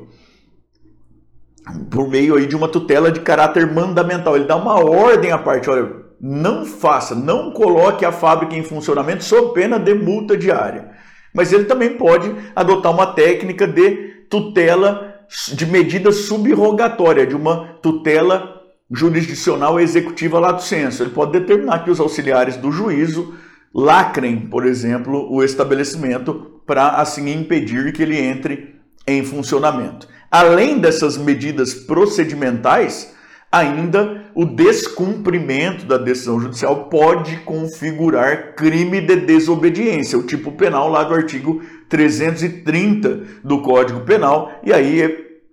Por 1.89 2.09
meio 2.09 2.35
aí 2.35 2.45
de 2.45 2.53
uma 2.53 2.67
tutela 2.67 3.09
de 3.09 3.21
caráter 3.21 3.73
mandamental. 3.73 4.35
Ele 4.35 4.43
dá 4.43 4.57
uma 4.57 4.77
ordem 4.77 5.31
à 5.31 5.37
parte, 5.37 5.69
olha, 5.69 5.89
não 6.19 6.65
faça, 6.65 7.15
não 7.15 7.51
coloque 7.51 8.03
a 8.03 8.11
fábrica 8.11 8.55
em 8.55 8.63
funcionamento 8.63 9.23
sob 9.23 9.53
pena 9.53 9.79
de 9.79 9.93
multa 9.93 10.35
diária. 10.35 10.91
Mas 11.33 11.53
ele 11.53 11.63
também 11.63 11.95
pode 11.97 12.33
adotar 12.53 12.91
uma 12.91 13.07
técnica 13.07 13.65
de 13.65 14.25
tutela 14.29 15.15
de 15.53 15.65
medida 15.65 16.11
subrogatória, 16.11 17.25
de 17.25 17.35
uma 17.35 17.75
tutela 17.81 18.56
jurisdicional 18.91 19.79
executiva 19.79 20.39
lato 20.39 20.63
senso. 20.63 21.03
Ele 21.03 21.11
pode 21.11 21.33
determinar 21.33 21.83
que 21.83 21.91
os 21.91 21.99
auxiliares 21.99 22.55
do 22.55 22.71
juízo 22.71 23.35
lacrem, 23.73 24.41
por 24.41 24.65
exemplo, 24.65 25.31
o 25.31 25.43
estabelecimento 25.43 26.61
para 26.65 26.89
assim 26.89 27.31
impedir 27.31 27.93
que 27.93 28.03
ele 28.03 28.17
entre 28.17 28.75
em 29.05 29.23
funcionamento. 29.23 30.07
Além 30.29 30.79
dessas 30.79 31.17
medidas 31.17 31.73
procedimentais, 31.73 33.13
ainda 33.51 34.25
o 34.35 34.45
descumprimento 34.45 35.85
da 35.85 35.97
decisão 35.97 36.39
judicial 36.39 36.89
pode 36.89 37.37
configurar 37.37 38.55
crime 38.55 38.99
de 38.99 39.15
desobediência, 39.15 40.17
o 40.17 40.23
tipo 40.23 40.51
penal 40.51 40.89
lá 40.89 41.03
do 41.03 41.13
artigo 41.13 41.61
330 41.87 43.21
do 43.43 43.61
Código 43.61 44.01
Penal, 44.01 44.51
e 44.63 44.73
aí, 44.73 45.01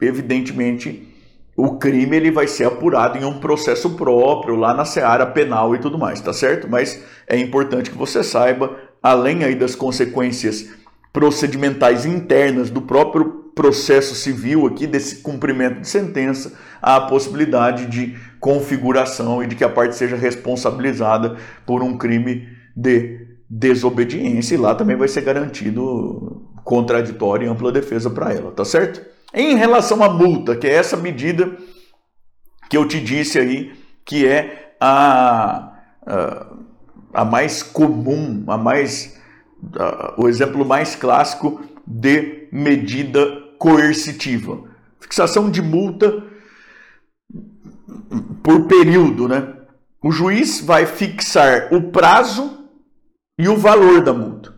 evidentemente, 0.01 1.14
o 1.57 1.77
crime 1.79 2.17
ele 2.17 2.31
vai 2.31 2.47
ser 2.47 2.65
apurado 2.65 3.17
em 3.17 3.25
um 3.25 3.39
processo 3.39 3.91
próprio, 3.91 4.57
lá 4.57 4.75
na 4.75 4.85
seara 4.85 5.27
penal 5.27 5.75
e 5.75 5.79
tudo 5.79 5.99
mais, 5.99 6.21
tá 6.21 6.33
certo? 6.33 6.69
Mas 6.69 7.03
é 7.29 7.39
importante 7.39 7.91
que 7.91 7.97
você 7.97 8.23
saiba, 8.25 8.77
além 9.03 9.45
aí 9.45 9.55
das 9.55 9.75
consequências 9.75 10.69
procedimentais 11.13 12.05
internas 12.05 12.71
do 12.71 12.83
próprio 12.83 13.45
processo 13.55 14.17
civil 14.17 14.67
aqui, 14.67 14.85
desse 14.85 15.17
cumprimento 15.17 15.81
de 15.81 15.89
sentença, 15.89 16.53
há 16.83 16.97
a 16.97 17.01
possibilidade 17.03 17.87
de 17.87 18.17
configuração 18.41 19.43
e 19.43 19.47
de 19.47 19.55
que 19.55 19.63
a 19.63 19.69
parte 19.69 19.95
seja 19.95 20.17
responsabilizada 20.17 21.37
por 21.65 21.83
um 21.85 21.97
crime 21.97 22.49
de 22.77 23.25
desobediência, 23.49 24.57
e 24.57 24.59
lá 24.59 24.75
também 24.75 24.97
vai 24.97 25.07
ser 25.07 25.21
garantido 25.21 26.43
contraditório 26.65 27.47
e 27.47 27.49
ampla 27.49 27.71
defesa 27.71 28.11
para 28.11 28.33
ela, 28.33 28.51
tá 28.51 28.65
certo? 28.65 29.14
Em 29.35 29.57
relação 29.57 30.03
à 30.03 30.09
multa, 30.09 30.57
que 30.57 30.67
é 30.67 30.73
essa 30.73 30.97
medida 30.97 31.57
que 32.71 32.77
eu 32.77 32.87
te 32.87 33.01
disse 33.01 33.39
aí, 33.39 33.73
que 34.05 34.27
é 34.27 34.77
a, 34.81 35.73
a 36.07 36.47
a 37.15 37.25
mais 37.25 37.63
comum, 37.63 38.45
a 38.49 38.59
mais 38.59 39.17
uh, 39.63 40.21
o 40.21 40.29
exemplo 40.29 40.65
mais 40.65 40.97
clássico 40.97 41.63
de 41.87 42.49
medida 42.51 43.25
coercitiva. 43.57 44.65
Fixação 44.99 45.49
de 45.49 45.63
multa 45.63 46.25
por 48.43 48.67
período, 48.67 49.29
né? 49.29 49.55
O 50.03 50.11
juiz 50.11 50.61
vai 50.61 50.85
fixar 50.85 51.73
o 51.73 51.91
prazo 51.91 52.69
e 53.39 53.49
o 53.49 53.57
valor 53.57 54.03
da 54.03 54.13
multa. 54.13 54.53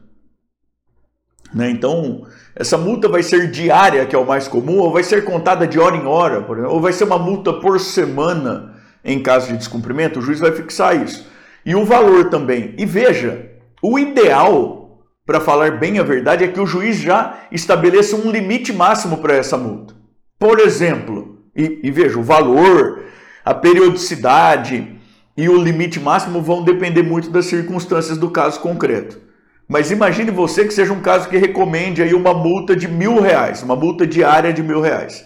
Né? 1.56 1.70
Então, 1.70 2.26
essa 2.54 2.76
multa 2.76 3.08
vai 3.08 3.22
ser 3.22 3.50
diária, 3.50 4.04
que 4.04 4.14
é 4.14 4.18
o 4.18 4.26
mais 4.26 4.46
comum, 4.46 4.78
ou 4.78 4.92
vai 4.92 5.02
ser 5.02 5.25
contada 5.25 5.66
de 5.66 5.80
hora 5.80 5.96
em 5.96 6.04
hora, 6.04 6.46
exemplo, 6.58 6.75
ou 6.75 6.80
vai 6.82 6.92
ser 6.92 7.04
uma 7.04 7.18
multa 7.18 7.50
por 7.54 7.80
semana 7.80 8.76
em 9.02 9.22
caso 9.22 9.46
de 9.46 9.56
descumprimento, 9.56 10.18
o 10.18 10.22
juiz 10.22 10.40
vai 10.40 10.52
fixar 10.52 11.00
isso. 11.00 11.26
E 11.64 11.75
o 11.75 11.84
valor 11.84 12.28
também. 12.28 12.75
E 12.76 12.84
veja, 12.84 13.52
o 13.80 13.98
ideal, 13.98 15.06
para 15.25 15.40
falar 15.40 15.78
bem 15.78 15.98
a 15.98 16.02
verdade, 16.02 16.44
é 16.44 16.48
que 16.48 16.60
o 16.60 16.66
juiz 16.66 16.96
já 16.96 17.38
estabeleça 17.50 18.16
um 18.16 18.30
limite 18.30 18.72
máximo 18.72 19.18
para 19.18 19.34
essa 19.34 19.56
multa. 19.56 19.94
Por 20.38 20.58
exemplo, 20.58 21.38
e, 21.54 21.80
e 21.84 21.90
veja, 21.90 22.18
o 22.18 22.22
valor, 22.22 23.04
a 23.44 23.54
periodicidade 23.54 24.98
e 25.36 25.48
o 25.48 25.56
limite 25.56 26.00
máximo 26.00 26.42
vão 26.42 26.64
depender 26.64 27.02
muito 27.02 27.30
das 27.30 27.46
circunstâncias 27.46 28.18
do 28.18 28.30
caso 28.30 28.60
concreto. 28.60 29.25
Mas 29.68 29.90
imagine 29.90 30.30
você 30.30 30.64
que 30.64 30.73
seja 30.73 30.92
um 30.92 31.00
caso 31.00 31.28
que 31.28 31.37
recomende 31.37 32.02
aí 32.02 32.14
uma 32.14 32.32
multa 32.32 32.76
de 32.76 32.87
mil 32.87 33.20
reais, 33.20 33.62
uma 33.62 33.75
multa 33.75 34.06
diária 34.06 34.52
de 34.52 34.62
mil 34.62 34.80
reais. 34.80 35.25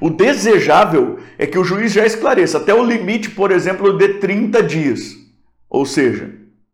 O 0.00 0.10
desejável 0.10 1.18
é 1.38 1.46
que 1.46 1.58
o 1.58 1.64
juiz 1.64 1.92
já 1.92 2.06
esclareça 2.06 2.58
até 2.58 2.72
o 2.72 2.84
limite, 2.84 3.30
por 3.30 3.50
exemplo, 3.50 3.96
de 3.96 4.14
30 4.14 4.62
dias. 4.62 5.16
Ou 5.68 5.84
seja, 5.84 6.30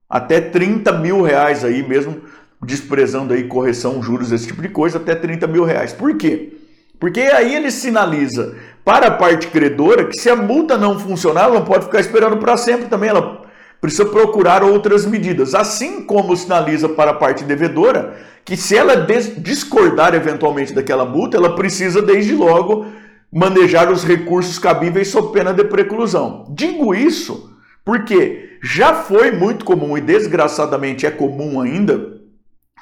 até 0.09 0.41
30 0.41 0.93
mil 0.99 1.23
reais 1.23 1.65
aí 1.65 1.87
mesmo, 1.87 2.21
desprezando 2.63 3.33
aí 3.33 3.45
correção, 3.45 4.03
juros, 4.03 4.33
esse 4.33 4.47
tipo 4.47 4.61
de 4.61 4.69
coisa, 4.69 4.99
até 4.99 5.15
30 5.15 5.47
mil 5.47 5.65
reais. 5.65 5.93
Por 5.93 6.17
quê? 6.17 6.53
Porque 6.99 7.21
aí 7.21 7.55
ele 7.55 7.71
sinaliza 7.71 8.57
para 8.85 9.07
a 9.07 9.11
parte 9.11 9.47
credora 9.47 10.05
que 10.05 10.19
se 10.19 10.29
a 10.29 10.37
multa 10.37 10.77
não 10.77 10.99
funcionar, 10.99 11.45
ela 11.45 11.55
não 11.55 11.65
pode 11.65 11.87
ficar 11.87 12.01
esperando 12.01 12.37
para 12.37 12.59
sempre 12.59 12.89
também. 12.89 13.09
Ela 13.09 13.40
precisa 13.81 14.05
procurar 14.05 14.63
outras 14.63 15.07
medidas. 15.07 15.55
Assim 15.55 16.03
como 16.03 16.37
sinaliza 16.37 16.89
para 16.89 17.13
a 17.13 17.15
parte 17.15 17.45
devedora 17.45 18.17
que 18.45 18.57
se 18.57 18.77
ela 18.77 19.07
discordar 19.39 20.15
eventualmente 20.15 20.73
daquela 20.73 21.05
multa, 21.05 21.37
ela 21.37 21.55
precisa 21.55 22.03
desde 22.03 22.35
logo 22.35 22.87
manejar 23.33 23.91
os 23.91 24.05
recursos 24.05 24.59
cabíveis 24.59 25.09
sob 25.09 25.33
pena 25.33 25.53
de 25.53 25.65
preclusão. 25.65 26.47
Digo 26.51 26.95
isso 26.95 27.51
porque 27.85 28.59
já 28.63 28.95
foi 28.95 29.31
muito 29.31 29.65
comum 29.65 29.97
e 29.97 30.01
desgraçadamente 30.01 31.07
é 31.07 31.11
comum 31.11 31.61
ainda 31.61 32.21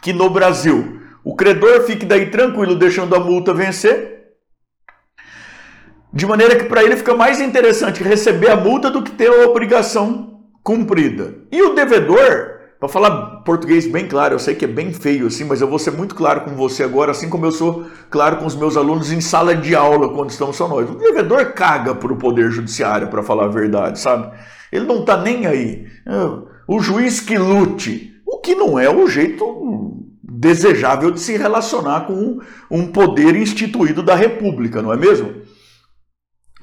que 0.02 0.12
no 0.12 0.30
Brasil 0.30 1.00
o 1.24 1.36
credor 1.36 1.82
fique 1.82 2.06
daí 2.06 2.30
tranquilo 2.30 2.74
deixando 2.74 3.14
a 3.14 3.20
multa 3.20 3.52
vencer, 3.52 4.16
de 6.12 6.24
maneira 6.26 6.56
que 6.56 6.64
para 6.64 6.82
ele 6.82 6.96
fica 6.96 7.14
mais 7.14 7.40
interessante 7.40 8.02
receber 8.02 8.50
a 8.50 8.56
multa 8.56 8.90
do 8.90 9.02
que 9.02 9.10
ter 9.10 9.28
a 9.28 9.46
obrigação 9.46 10.37
cumprida. 10.68 11.34
E 11.50 11.62
o 11.62 11.72
devedor, 11.72 12.58
para 12.78 12.90
falar 12.90 13.38
português 13.38 13.90
bem 13.90 14.06
claro, 14.06 14.34
eu 14.34 14.38
sei 14.38 14.54
que 14.54 14.66
é 14.66 14.68
bem 14.68 14.92
feio 14.92 15.26
assim, 15.26 15.44
mas 15.44 15.62
eu 15.62 15.66
vou 15.66 15.78
ser 15.78 15.92
muito 15.92 16.14
claro 16.14 16.42
com 16.42 16.50
você 16.50 16.82
agora, 16.82 17.10
assim 17.10 17.30
como 17.30 17.46
eu 17.46 17.52
sou 17.52 17.86
claro 18.10 18.36
com 18.36 18.44
os 18.44 18.54
meus 18.54 18.76
alunos 18.76 19.10
em 19.10 19.18
sala 19.18 19.56
de 19.56 19.74
aula 19.74 20.10
quando 20.10 20.28
estamos 20.28 20.56
só 20.56 20.68
nós. 20.68 20.90
O 20.90 20.96
devedor 20.96 21.54
caga 21.54 21.94
para 21.94 22.12
o 22.12 22.18
poder 22.18 22.50
judiciário, 22.50 23.08
para 23.08 23.22
falar 23.22 23.46
a 23.46 23.48
verdade, 23.48 23.98
sabe? 23.98 24.30
Ele 24.70 24.84
não 24.84 25.00
está 25.00 25.16
nem 25.16 25.46
aí. 25.46 25.86
É, 26.04 26.12
o 26.66 26.78
juiz 26.80 27.18
que 27.18 27.38
lute, 27.38 28.12
o 28.26 28.36
que 28.36 28.54
não 28.54 28.78
é 28.78 28.94
o 28.94 29.08
jeito 29.08 30.04
desejável 30.22 31.10
de 31.10 31.20
se 31.20 31.34
relacionar 31.34 32.02
com 32.02 32.40
um 32.70 32.88
poder 32.88 33.34
instituído 33.36 34.02
da 34.02 34.14
República, 34.14 34.82
não 34.82 34.92
é 34.92 34.98
mesmo? 34.98 35.32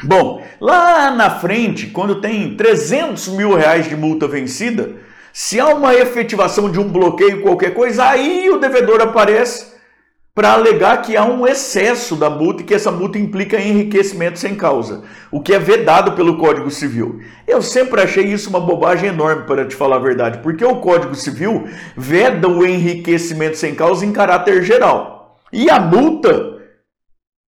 Bom, 0.05 0.43
lá 0.61 1.09
na 1.09 1.31
frente, 1.31 1.87
quando 1.87 2.21
tem 2.21 2.55
300 2.55 3.29
mil 3.29 3.55
reais 3.55 3.89
de 3.89 3.95
multa 3.95 4.27
vencida, 4.27 4.97
se 5.33 5.59
há 5.59 5.67
uma 5.69 5.95
efetivação 5.95 6.71
de 6.71 6.79
um 6.79 6.87
bloqueio, 6.87 7.41
qualquer 7.41 7.73
coisa, 7.73 8.05
aí 8.05 8.47
o 8.51 8.59
devedor 8.59 9.01
aparece 9.01 9.73
para 10.35 10.51
alegar 10.51 11.01
que 11.01 11.17
há 11.17 11.25
um 11.25 11.47
excesso 11.47 12.15
da 12.15 12.29
multa 12.29 12.61
e 12.61 12.65
que 12.65 12.73
essa 12.75 12.91
multa 12.91 13.17
implica 13.17 13.59
enriquecimento 13.59 14.37
sem 14.37 14.53
causa, 14.53 15.03
o 15.31 15.41
que 15.41 15.55
é 15.55 15.59
vedado 15.59 16.11
pelo 16.11 16.37
Código 16.37 16.69
Civil. 16.69 17.21
Eu 17.47 17.63
sempre 17.63 18.01
achei 18.01 18.25
isso 18.25 18.49
uma 18.49 18.59
bobagem 18.59 19.09
enorme, 19.09 19.45
para 19.47 19.65
te 19.65 19.75
falar 19.75 19.95
a 19.95 19.99
verdade, 19.99 20.37
porque 20.43 20.63
o 20.63 20.75
Código 20.75 21.15
Civil 21.15 21.67
veda 21.97 22.47
o 22.47 22.63
enriquecimento 22.63 23.57
sem 23.57 23.73
causa 23.73 24.05
em 24.05 24.11
caráter 24.11 24.61
geral. 24.61 25.39
E 25.51 25.67
a 25.67 25.79
multa 25.79 26.54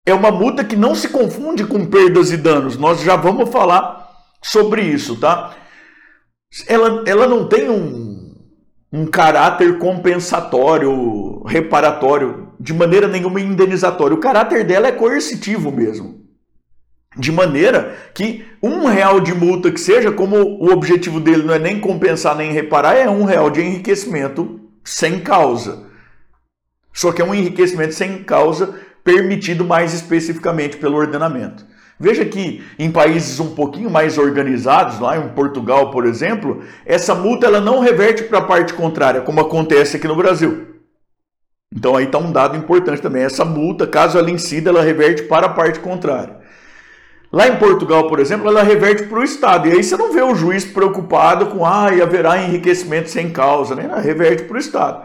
é 0.08 0.14
uma 0.14 0.32
multa 0.32 0.64
que 0.64 0.78
não 0.78 0.96
se 0.96 1.10
confunde 1.10 1.66
com 1.66 1.86
perdas 1.86 2.32
e 2.32 2.38
danos. 2.38 2.78
Nós 2.78 3.02
já 3.02 3.18
vamos 3.18 3.50
falar 3.50 4.10
sobre 4.42 4.82
isso, 4.82 5.20
tá? 5.20 5.54
Ela, 6.66 7.04
ela 7.06 7.28
não 7.28 7.46
tem 7.46 7.70
um, 7.70 8.34
um 8.90 9.06
caráter 9.06 9.78
compensatório, 9.80 11.44
reparatório, 11.44 12.54
de 12.58 12.74
maneira 12.74 13.06
nenhuma 13.10 13.42
indenizatório. 13.42 14.16
O 14.16 14.22
caráter 14.22 14.64
dela 14.64 14.88
é 14.88 14.94
coercitivo 14.94 15.74
mesmo. 15.74 16.26
De 17.18 17.30
maneira 17.30 17.94
que 18.14 18.46
um 18.64 18.86
real 18.86 19.20
de 19.20 19.34
multa 19.34 19.70
que 19.70 19.80
seja, 19.80 20.10
como 20.10 20.38
o 20.38 20.72
objetivo 20.72 21.20
dele 21.20 21.44
não 21.44 21.54
é 21.54 21.60
nem 21.60 21.82
compensar 21.82 22.34
nem 22.34 22.54
reparar, 22.54 22.96
é 22.96 23.10
um 23.10 23.26
real 23.26 23.50
de 23.50 23.60
enriquecimento 23.60 24.58
sem 24.86 25.20
causa. 25.20 25.86
Só 26.94 27.12
que 27.12 27.22
é 27.22 27.26
um 27.26 27.36
enriquecimento 27.36 27.94
sem 27.94 28.24
causa 28.24 28.87
permitido 29.08 29.64
mais 29.64 29.94
especificamente 29.94 30.76
pelo 30.76 30.98
ordenamento. 30.98 31.66
Veja 31.98 32.26
que 32.26 32.62
em 32.78 32.92
países 32.92 33.40
um 33.40 33.56
pouquinho 33.56 33.90
mais 33.90 34.18
organizados, 34.18 35.00
lá 35.00 35.18
em 35.18 35.30
Portugal, 35.30 35.92
por 35.92 36.06
exemplo, 36.06 36.62
essa 36.86 37.16
multa 37.16 37.48
ela 37.48 37.62
não 37.62 37.80
reverte 37.80 38.24
para 38.24 38.40
a 38.40 38.44
parte 38.44 38.74
contrária, 38.74 39.22
como 39.22 39.40
acontece 39.40 39.96
aqui 39.96 40.10
no 40.10 40.16
Brasil. 40.18 40.76
Então 41.74 41.96
aí 41.96 42.04
está 42.04 42.18
um 42.18 42.34
dado 42.34 42.58
importante 42.58 43.02
também. 43.02 43.24
Essa 43.24 43.46
multa, 43.46 43.88
caso 43.88 44.18
ela 44.18 44.30
incida, 44.30 44.72
ela 44.72 44.84
reverte 44.84 45.24
para 45.24 45.46
a 45.46 45.54
parte 45.54 45.80
contrária. 45.80 46.36
Lá 47.32 47.48
em 47.48 47.56
Portugal, 47.56 48.10
por 48.10 48.20
exemplo, 48.20 48.50
ela 48.50 48.62
reverte 48.62 49.04
para 49.04 49.20
o 49.20 49.24
Estado. 49.24 49.70
E 49.70 49.72
aí 49.72 49.84
você 49.84 49.96
não 49.96 50.12
vê 50.12 50.22
o 50.22 50.36
juiz 50.36 50.66
preocupado 50.66 51.46
com, 51.46 51.66
ah, 51.66 51.88
haverá 51.88 52.44
enriquecimento 52.44 53.10
sem 53.10 53.32
causa, 53.32 53.74
né? 53.74 53.86
Ela 53.86 54.02
reverte 54.02 54.44
para 54.44 54.56
o 54.56 54.60
Estado. 54.60 55.04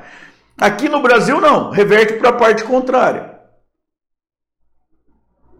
Aqui 0.59 0.89
no 0.89 1.01
Brasil, 1.01 1.41
não, 1.41 1.71
reverte 1.71 2.15
para 2.15 2.31
a 2.31 2.33
parte 2.33 2.65
contrária. 2.65 3.32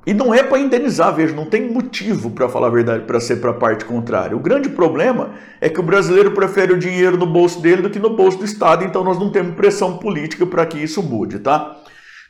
E 0.05 0.13
não 0.13 0.35
é 0.35 0.43
para 0.43 0.59
indenizar, 0.59 1.15
veja, 1.15 1.33
não 1.33 1.45
tem 1.45 1.71
motivo, 1.71 2.31
para 2.31 2.49
falar 2.49 2.67
a 2.67 2.71
verdade, 2.71 3.05
para 3.05 3.21
ser 3.21 3.37
para 3.37 3.51
a 3.51 3.55
parte 3.55 3.85
contrária. 3.85 4.37
O 4.37 4.41
grande 4.41 4.69
problema 4.69 5.31
é 5.61 5.69
que 5.69 5.79
o 5.79 5.83
brasileiro 5.83 6.33
prefere 6.33 6.73
o 6.73 6.79
dinheiro 6.79 7.17
no 7.17 7.27
bolso 7.27 7.61
dele 7.61 7.83
do 7.83 7.91
que 7.91 8.01
no 8.01 8.17
bolso 8.17 8.39
do 8.39 8.45
Estado, 8.45 8.85
então 8.85 9.05
nós 9.05 9.19
não 9.19 9.31
temos 9.31 9.55
pressão 9.55 9.99
política 9.99 10.45
para 10.45 10.67
que 10.67 10.79
isso 10.79 11.03
mude, 11.03 11.39
tá? 11.39 11.77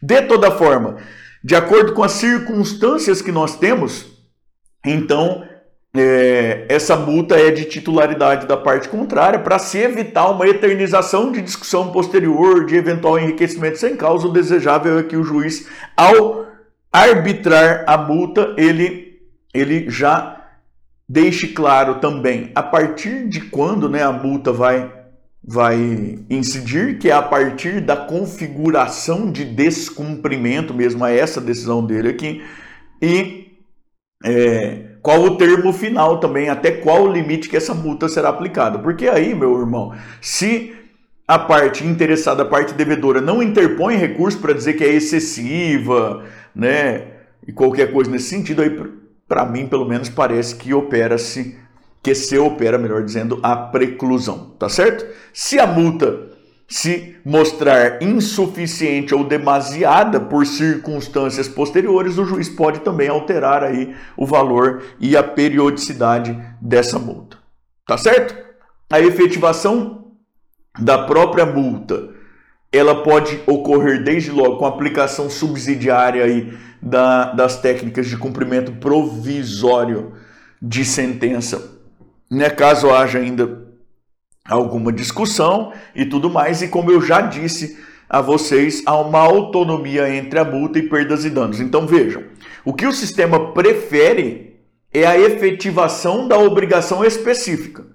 De 0.02 0.20
toda 0.22 0.50
forma, 0.50 0.96
de 1.42 1.54
acordo 1.54 1.94
com 1.94 2.02
as 2.02 2.12
circunstâncias 2.12 3.22
que 3.22 3.32
nós 3.32 3.56
temos, 3.56 4.06
então 4.84 5.42
é, 5.96 6.66
essa 6.68 6.94
multa 6.94 7.36
é 7.36 7.50
de 7.50 7.64
titularidade 7.64 8.46
da 8.46 8.56
parte 8.56 8.88
contrária 8.88 9.38
para 9.38 9.58
se 9.58 9.78
evitar 9.78 10.28
uma 10.30 10.46
eternização 10.46 11.32
de 11.32 11.40
discussão 11.40 11.90
posterior 11.90 12.66
de 12.66 12.76
eventual 12.76 13.18
enriquecimento 13.18 13.78
sem 13.78 13.96
causa. 13.96 14.26
O 14.26 14.32
desejável 14.32 14.98
é 14.98 15.02
que 15.02 15.16
o 15.16 15.24
juiz, 15.24 15.68
ao 15.96 16.51
arbitrar 16.92 17.84
a 17.86 17.96
multa, 17.96 18.54
ele, 18.58 19.20
ele 19.54 19.88
já 19.88 20.42
deixe 21.08 21.48
claro 21.48 21.96
também 21.96 22.52
a 22.54 22.62
partir 22.62 23.28
de 23.28 23.40
quando 23.40 23.88
né, 23.88 24.02
a 24.02 24.12
multa 24.12 24.52
vai, 24.52 24.92
vai 25.42 25.76
incidir, 26.28 26.98
que 26.98 27.08
é 27.08 27.12
a 27.12 27.22
partir 27.22 27.80
da 27.80 27.96
configuração 27.96 29.30
de 29.30 29.44
descumprimento, 29.44 30.74
mesmo 30.74 31.04
é 31.06 31.16
essa 31.16 31.40
decisão 31.40 31.84
dele 31.84 32.10
aqui, 32.10 32.42
e 33.00 33.52
é, 34.24 34.92
qual 35.02 35.20
o 35.22 35.36
termo 35.36 35.72
final 35.72 36.20
também, 36.20 36.48
até 36.48 36.70
qual 36.70 37.02
o 37.02 37.12
limite 37.12 37.48
que 37.48 37.56
essa 37.56 37.74
multa 37.74 38.08
será 38.08 38.28
aplicada. 38.28 38.78
Porque 38.78 39.08
aí, 39.08 39.34
meu 39.34 39.58
irmão, 39.58 39.92
se 40.20 40.74
a 41.26 41.38
parte 41.38 41.84
interessada, 41.84 42.42
a 42.42 42.46
parte 42.46 42.74
devedora, 42.74 43.20
não 43.20 43.42
interpõe 43.42 43.96
recurso 43.96 44.38
para 44.38 44.52
dizer 44.52 44.74
que 44.74 44.84
é 44.84 44.94
excessiva, 44.94 46.24
né? 46.54 47.08
E 47.46 47.52
qualquer 47.52 47.92
coisa 47.92 48.10
nesse 48.10 48.28
sentido, 48.28 48.62
aí 48.62 48.70
para 49.28 49.44
mim, 49.44 49.66
pelo 49.66 49.88
menos, 49.88 50.08
parece 50.08 50.56
que 50.56 50.74
opera-se, 50.74 51.56
que 52.02 52.14
se 52.14 52.36
opera, 52.38 52.78
melhor 52.78 53.02
dizendo, 53.02 53.40
a 53.42 53.56
preclusão, 53.56 54.54
tá 54.58 54.68
certo? 54.68 55.06
Se 55.32 55.58
a 55.58 55.66
multa 55.66 56.30
se 56.68 57.16
mostrar 57.24 58.02
insuficiente 58.02 59.14
ou 59.14 59.24
demasiada 59.24 60.18
por 60.18 60.46
circunstâncias 60.46 61.46
posteriores, 61.46 62.16
o 62.16 62.24
juiz 62.24 62.48
pode 62.48 62.80
também 62.80 63.08
alterar 63.08 63.62
aí 63.62 63.94
o 64.16 64.24
valor 64.24 64.82
e 64.98 65.16
a 65.16 65.22
periodicidade 65.22 66.38
dessa 66.60 66.98
multa. 66.98 67.36
Tá 67.86 67.98
certo? 67.98 68.42
a 68.92 69.00
efetivação 69.00 70.12
da 70.78 71.06
própria 71.06 71.46
multa, 71.46 72.10
ela 72.72 73.02
pode 73.02 73.40
ocorrer 73.46 74.02
desde 74.02 74.30
logo 74.30 74.56
com 74.56 74.66
aplicação 74.66 75.28
subsidiária 75.28 76.24
aí 76.24 76.56
da, 76.80 77.32
das 77.32 77.60
técnicas 77.60 78.06
de 78.06 78.16
cumprimento 78.16 78.72
provisório 78.72 80.14
de 80.60 80.84
sentença, 80.84 81.78
né, 82.30 82.48
caso 82.48 82.90
haja 82.90 83.18
ainda 83.18 83.62
alguma 84.48 84.92
discussão 84.92 85.72
e 85.94 86.06
tudo 86.06 86.30
mais, 86.30 86.62
e 86.62 86.68
como 86.68 86.90
eu 86.90 87.00
já 87.00 87.20
disse 87.20 87.78
a 88.08 88.20
vocês, 88.20 88.82
há 88.84 88.98
uma 88.98 89.20
autonomia 89.20 90.14
entre 90.14 90.38
a 90.38 90.44
multa 90.44 90.78
e 90.78 90.88
perdas 90.88 91.24
e 91.24 91.30
danos. 91.30 91.60
Então 91.60 91.86
vejam, 91.86 92.24
o 92.64 92.74
que 92.74 92.86
o 92.86 92.92
sistema 92.92 93.52
prefere 93.52 94.60
é 94.92 95.06
a 95.06 95.18
efetivação 95.18 96.28
da 96.28 96.38
obrigação 96.38 97.04
específica. 97.04 97.86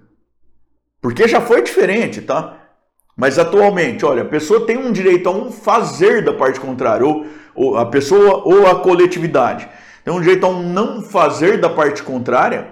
Porque 1.00 1.28
já 1.28 1.40
foi 1.40 1.62
diferente, 1.62 2.20
tá? 2.20 2.57
Mas 3.18 3.38
atualmente, 3.38 4.06
olha, 4.06 4.22
a 4.22 4.26
pessoa 4.26 4.64
tem 4.64 4.78
um 4.78 4.92
direito 4.92 5.28
a 5.28 5.32
um 5.32 5.50
fazer 5.50 6.24
da 6.24 6.32
parte 6.32 6.58
contrária, 6.60 7.04
ou, 7.04 7.26
ou 7.54 7.76
a 7.76 7.84
pessoa 7.84 8.42
ou 8.44 8.66
a 8.66 8.76
coletividade 8.76 9.68
tem 10.08 10.16
um 10.16 10.22
direito 10.22 10.46
a 10.46 10.48
um 10.48 10.62
não 10.62 11.02
fazer 11.02 11.60
da 11.60 11.68
parte 11.68 12.02
contrária. 12.02 12.66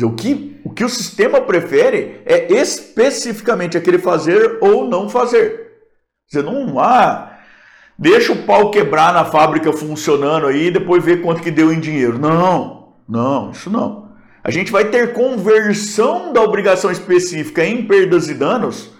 O 0.00 0.12
que, 0.12 0.60
o 0.64 0.70
que 0.70 0.84
o 0.84 0.88
sistema 0.88 1.40
prefere 1.40 2.20
é 2.24 2.52
especificamente 2.52 3.76
aquele 3.76 3.98
fazer 3.98 4.58
ou 4.60 4.88
não 4.88 5.08
fazer. 5.08 5.72
Você 6.28 6.42
não, 6.42 6.78
ah, 6.78 7.38
deixa 7.98 8.32
o 8.32 8.44
pau 8.44 8.70
quebrar 8.70 9.12
na 9.12 9.24
fábrica 9.24 9.72
funcionando 9.72 10.46
aí 10.46 10.68
e 10.68 10.70
depois 10.70 11.04
ver 11.04 11.22
quanto 11.22 11.42
que 11.42 11.50
deu 11.50 11.72
em 11.72 11.80
dinheiro. 11.80 12.20
Não, 12.20 12.92
não, 13.08 13.50
isso 13.50 13.68
não. 13.68 14.10
A 14.44 14.50
gente 14.52 14.70
vai 14.70 14.84
ter 14.84 15.12
conversão 15.12 16.32
da 16.32 16.40
obrigação 16.40 16.92
específica 16.92 17.66
em 17.66 17.84
perdas 17.84 18.28
e 18.28 18.34
danos 18.34 18.93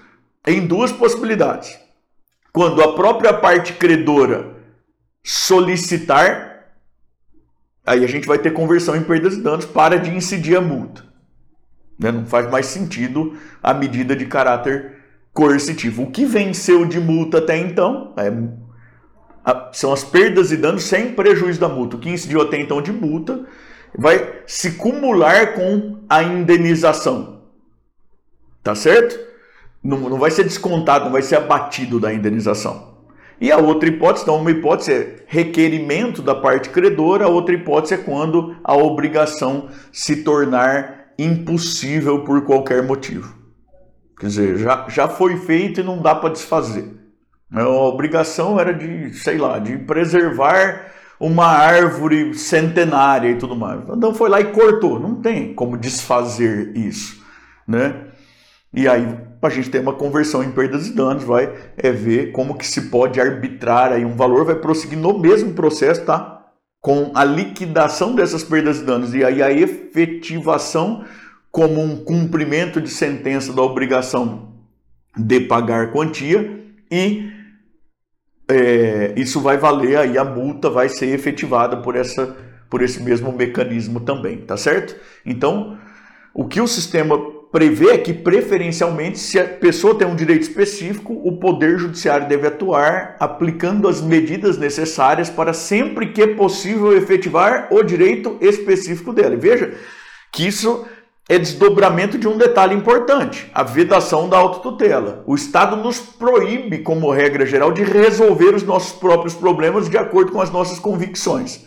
em 0.47 0.67
duas 0.67 0.93
possibilidades. 0.93 1.79
Quando 2.53 2.83
a 2.83 2.95
própria 2.95 3.33
parte 3.33 3.73
credora 3.73 4.55
solicitar, 5.25 6.69
aí 7.85 8.05
a 8.05 8.07
gente 8.07 8.27
vai 8.27 8.39
ter 8.39 8.53
conversão 8.53 8.95
em 8.95 9.03
perdas 9.03 9.35
e 9.35 9.43
danos 9.43 9.65
para 9.65 9.99
de 9.99 10.11
incidir 10.11 10.57
a 10.57 10.61
multa. 10.61 11.05
Né? 11.99 12.13
Não 12.13 12.27
faz 12.27 12.51
mais 12.51 12.67
sentido 12.67 13.37
a 13.63 13.73
medida 13.73 14.15
de 14.15 14.27
caráter 14.27 15.03
coercitivo. 15.33 16.05
O 16.05 16.11
que 16.11 16.25
venceu 16.25 16.85
de 16.85 17.01
multa 17.01 17.39
até 17.39 17.57
então 17.59 18.15
é, 18.17 18.31
são 19.73 19.93
as 19.93 20.05
perdas 20.05 20.53
e 20.53 20.57
danos 20.57 20.85
sem 20.85 21.13
prejuízo 21.13 21.59
da 21.59 21.69
multa. 21.69 21.97
O 21.97 21.99
que 22.01 22.11
incidiu 22.11 22.41
até 22.41 22.59
então 22.59 22.81
de 22.81 22.93
multa 22.93 23.45
vai 23.97 24.43
se 24.47 24.73
cumular 24.73 25.55
com 25.55 26.05
a 26.09 26.23
indenização. 26.23 27.43
Tá 28.63 28.75
certo? 28.75 29.34
Não, 29.85 29.99
não 29.99 30.18
vai 30.18 30.31
ser 30.31 30.44
descontado, 30.44 31.05
não 31.05 31.12
vai 31.12 31.23
ser 31.23 31.37
abatido 31.37 32.01
da 32.01 32.12
indenização. 32.12 32.94
E 33.40 33.53
a 33.53 33.59
outra 33.59 33.88
hipótese, 33.88 34.23
então, 34.25 34.37
uma 34.37 34.51
hipótese 34.51 34.92
é 34.92 35.16
requerimento 35.27 36.23
da 36.23 36.35
parte 36.35 36.70
credora, 36.70 37.27
a 37.27 37.29
outra 37.29 37.55
hipótese 37.55 37.94
é 37.94 37.99
quando 37.99 38.57
a 38.64 38.75
obrigação 38.75 39.68
se 39.92 40.23
tornar 40.23 41.12
impossível 41.18 42.25
por 42.25 42.42
qualquer 42.47 42.83
motivo. 42.83 43.37
Quer 44.18 44.27
dizer, 44.29 44.59
já, 44.59 44.87
já 44.88 45.09
foi 45.09 45.37
feito 45.37 45.81
e 45.81 45.85
não 45.85 46.01
dá 46.01 46.14
para 46.14 46.31
desfazer. 46.31 46.88
A 47.53 47.68
obrigação 47.68 48.59
era 48.59 48.73
de, 48.73 49.12
sei 49.14 49.37
lá, 49.37 49.59
de 49.59 49.77
preservar 49.79 50.92
uma 51.20 51.47
árvore 51.47 52.35
centenária 52.35 53.31
e 53.31 53.37
tudo 53.37 53.55
mais. 53.55 53.81
Então 53.88 54.14
foi 54.14 54.29
lá 54.29 54.40
e 54.40 54.53
cortou. 54.53 54.99
Não 54.99 55.16
tem 55.16 55.55
como 55.55 55.77
desfazer 55.77 56.77
isso, 56.77 57.23
né? 57.66 58.09
E 58.73 58.88
aí 58.88 59.07
a 59.47 59.51
gente 59.51 59.71
tem 59.71 59.81
uma 59.81 59.95
conversão 59.95 60.43
em 60.43 60.51
perdas 60.51 60.87
e 60.87 60.93
danos, 60.93 61.25
vai 61.25 61.53
é 61.77 61.91
ver 61.91 62.33
como 62.33 62.57
que 62.57 62.67
se 62.67 62.83
pode 62.83 63.21
arbitrar 63.21 63.93
aí 63.93 64.05
um 64.05 64.17
valor, 64.17 64.45
vai 64.45 64.55
prosseguir 64.55 64.99
no 64.99 65.19
mesmo 65.19 65.53
processo, 65.55 66.05
tá? 66.05 66.47
Com 66.81 67.13
a 67.15 67.25
liquidação 67.25 68.15
dessas 68.15 68.43
perdas 68.43 68.81
e 68.81 68.85
danos 68.85 69.15
e 69.15 69.25
aí 69.25 69.43
a 69.43 69.51
efetivação 69.51 71.05
como 71.51 71.81
um 71.81 72.05
cumprimento 72.05 72.81
de 72.81 72.91
sentença 72.91 73.53
da 73.53 73.63
obrigação 73.63 74.55
de 75.17 75.41
pagar 75.41 75.93
quantia 75.93 76.65
e 76.91 77.31
é, 78.49 79.15
isso 79.17 79.41
vai 79.41 79.57
valer 79.57 79.97
aí 79.97 80.19
a 80.19 80.25
multa 80.25 80.69
vai 80.69 80.89
ser 80.89 81.07
efetivada 81.07 81.77
por 81.79 81.97
essa 81.97 82.37
por 82.69 82.83
esse 82.83 83.01
mesmo 83.01 83.31
mecanismo 83.31 84.01
também, 84.01 84.39
tá 84.39 84.57
certo? 84.57 84.97
Então, 85.25 85.79
o 86.35 86.45
que 86.45 86.61
o 86.61 86.67
sistema 86.67 87.17
prevê 87.55 87.99
que 87.99 88.12
preferencialmente 88.12 89.17
se 89.17 89.38
a 89.38 89.45
pessoa 89.45 89.95
tem 89.95 90.09
um 90.09 90.17
direito 90.17 90.43
específico, 90.43 91.12
o 91.25 91.38
poder 91.38 91.79
judiciário 91.79 92.27
deve 92.27 92.49
atuar 92.49 93.14
aplicando 93.21 93.87
as 93.87 94.01
medidas 94.01 94.59
necessárias 94.59 95.31
para 95.31 95.53
sempre 95.53 96.09
que 96.09 96.27
possível 96.27 96.97
efetivar 96.97 97.69
o 97.71 97.81
direito 97.85 98.37
específico 98.40 99.12
dela. 99.12 99.35
E 99.35 99.38
veja 99.38 99.73
que 100.33 100.45
isso 100.45 100.85
é 101.29 101.38
desdobramento 101.38 102.19
de 102.19 102.27
um 102.27 102.37
detalhe 102.37 102.75
importante, 102.75 103.49
a 103.55 103.62
vedação 103.62 104.29
da 104.29 104.37
autotutela. 104.37 105.23
O 105.25 105.37
Estado 105.37 105.77
nos 105.77 106.01
proíbe, 106.01 106.79
como 106.79 107.12
regra 107.12 107.47
geral, 107.47 107.71
de 107.71 107.85
resolver 107.85 108.53
os 108.53 108.64
nossos 108.64 108.99
próprios 108.99 109.33
problemas 109.33 109.88
de 109.88 109.97
acordo 109.97 110.33
com 110.33 110.40
as 110.40 110.51
nossas 110.51 110.81
convicções. 110.81 111.64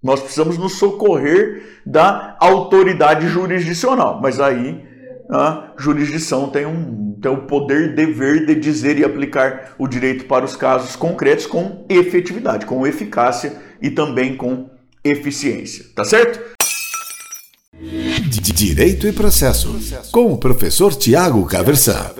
Nós 0.00 0.20
precisamos 0.20 0.56
nos 0.56 0.74
socorrer 0.74 1.80
da 1.84 2.36
autoridade 2.38 3.26
jurisdicional, 3.26 4.20
mas 4.22 4.38
aí 4.38 4.83
a 5.30 5.72
jurisdição 5.78 6.48
tem, 6.48 6.66
um, 6.66 7.18
tem 7.20 7.30
o 7.30 7.42
poder, 7.42 7.94
dever 7.94 8.46
de 8.46 8.54
dizer 8.54 8.98
e 8.98 9.04
aplicar 9.04 9.74
o 9.78 9.88
direito 9.88 10.26
para 10.26 10.44
os 10.44 10.54
casos 10.54 10.96
concretos 10.96 11.46
com 11.46 11.84
efetividade, 11.88 12.66
com 12.66 12.86
eficácia 12.86 13.56
e 13.80 13.90
também 13.90 14.36
com 14.36 14.70
eficiência. 15.02 15.86
Tá 15.94 16.04
certo? 16.04 16.54
Direito 18.54 19.06
e 19.06 19.12
Processo, 19.12 19.76
com 20.12 20.32
o 20.32 20.38
professor 20.38 20.94
Tiago 20.94 21.44
Caversan. 21.46 22.12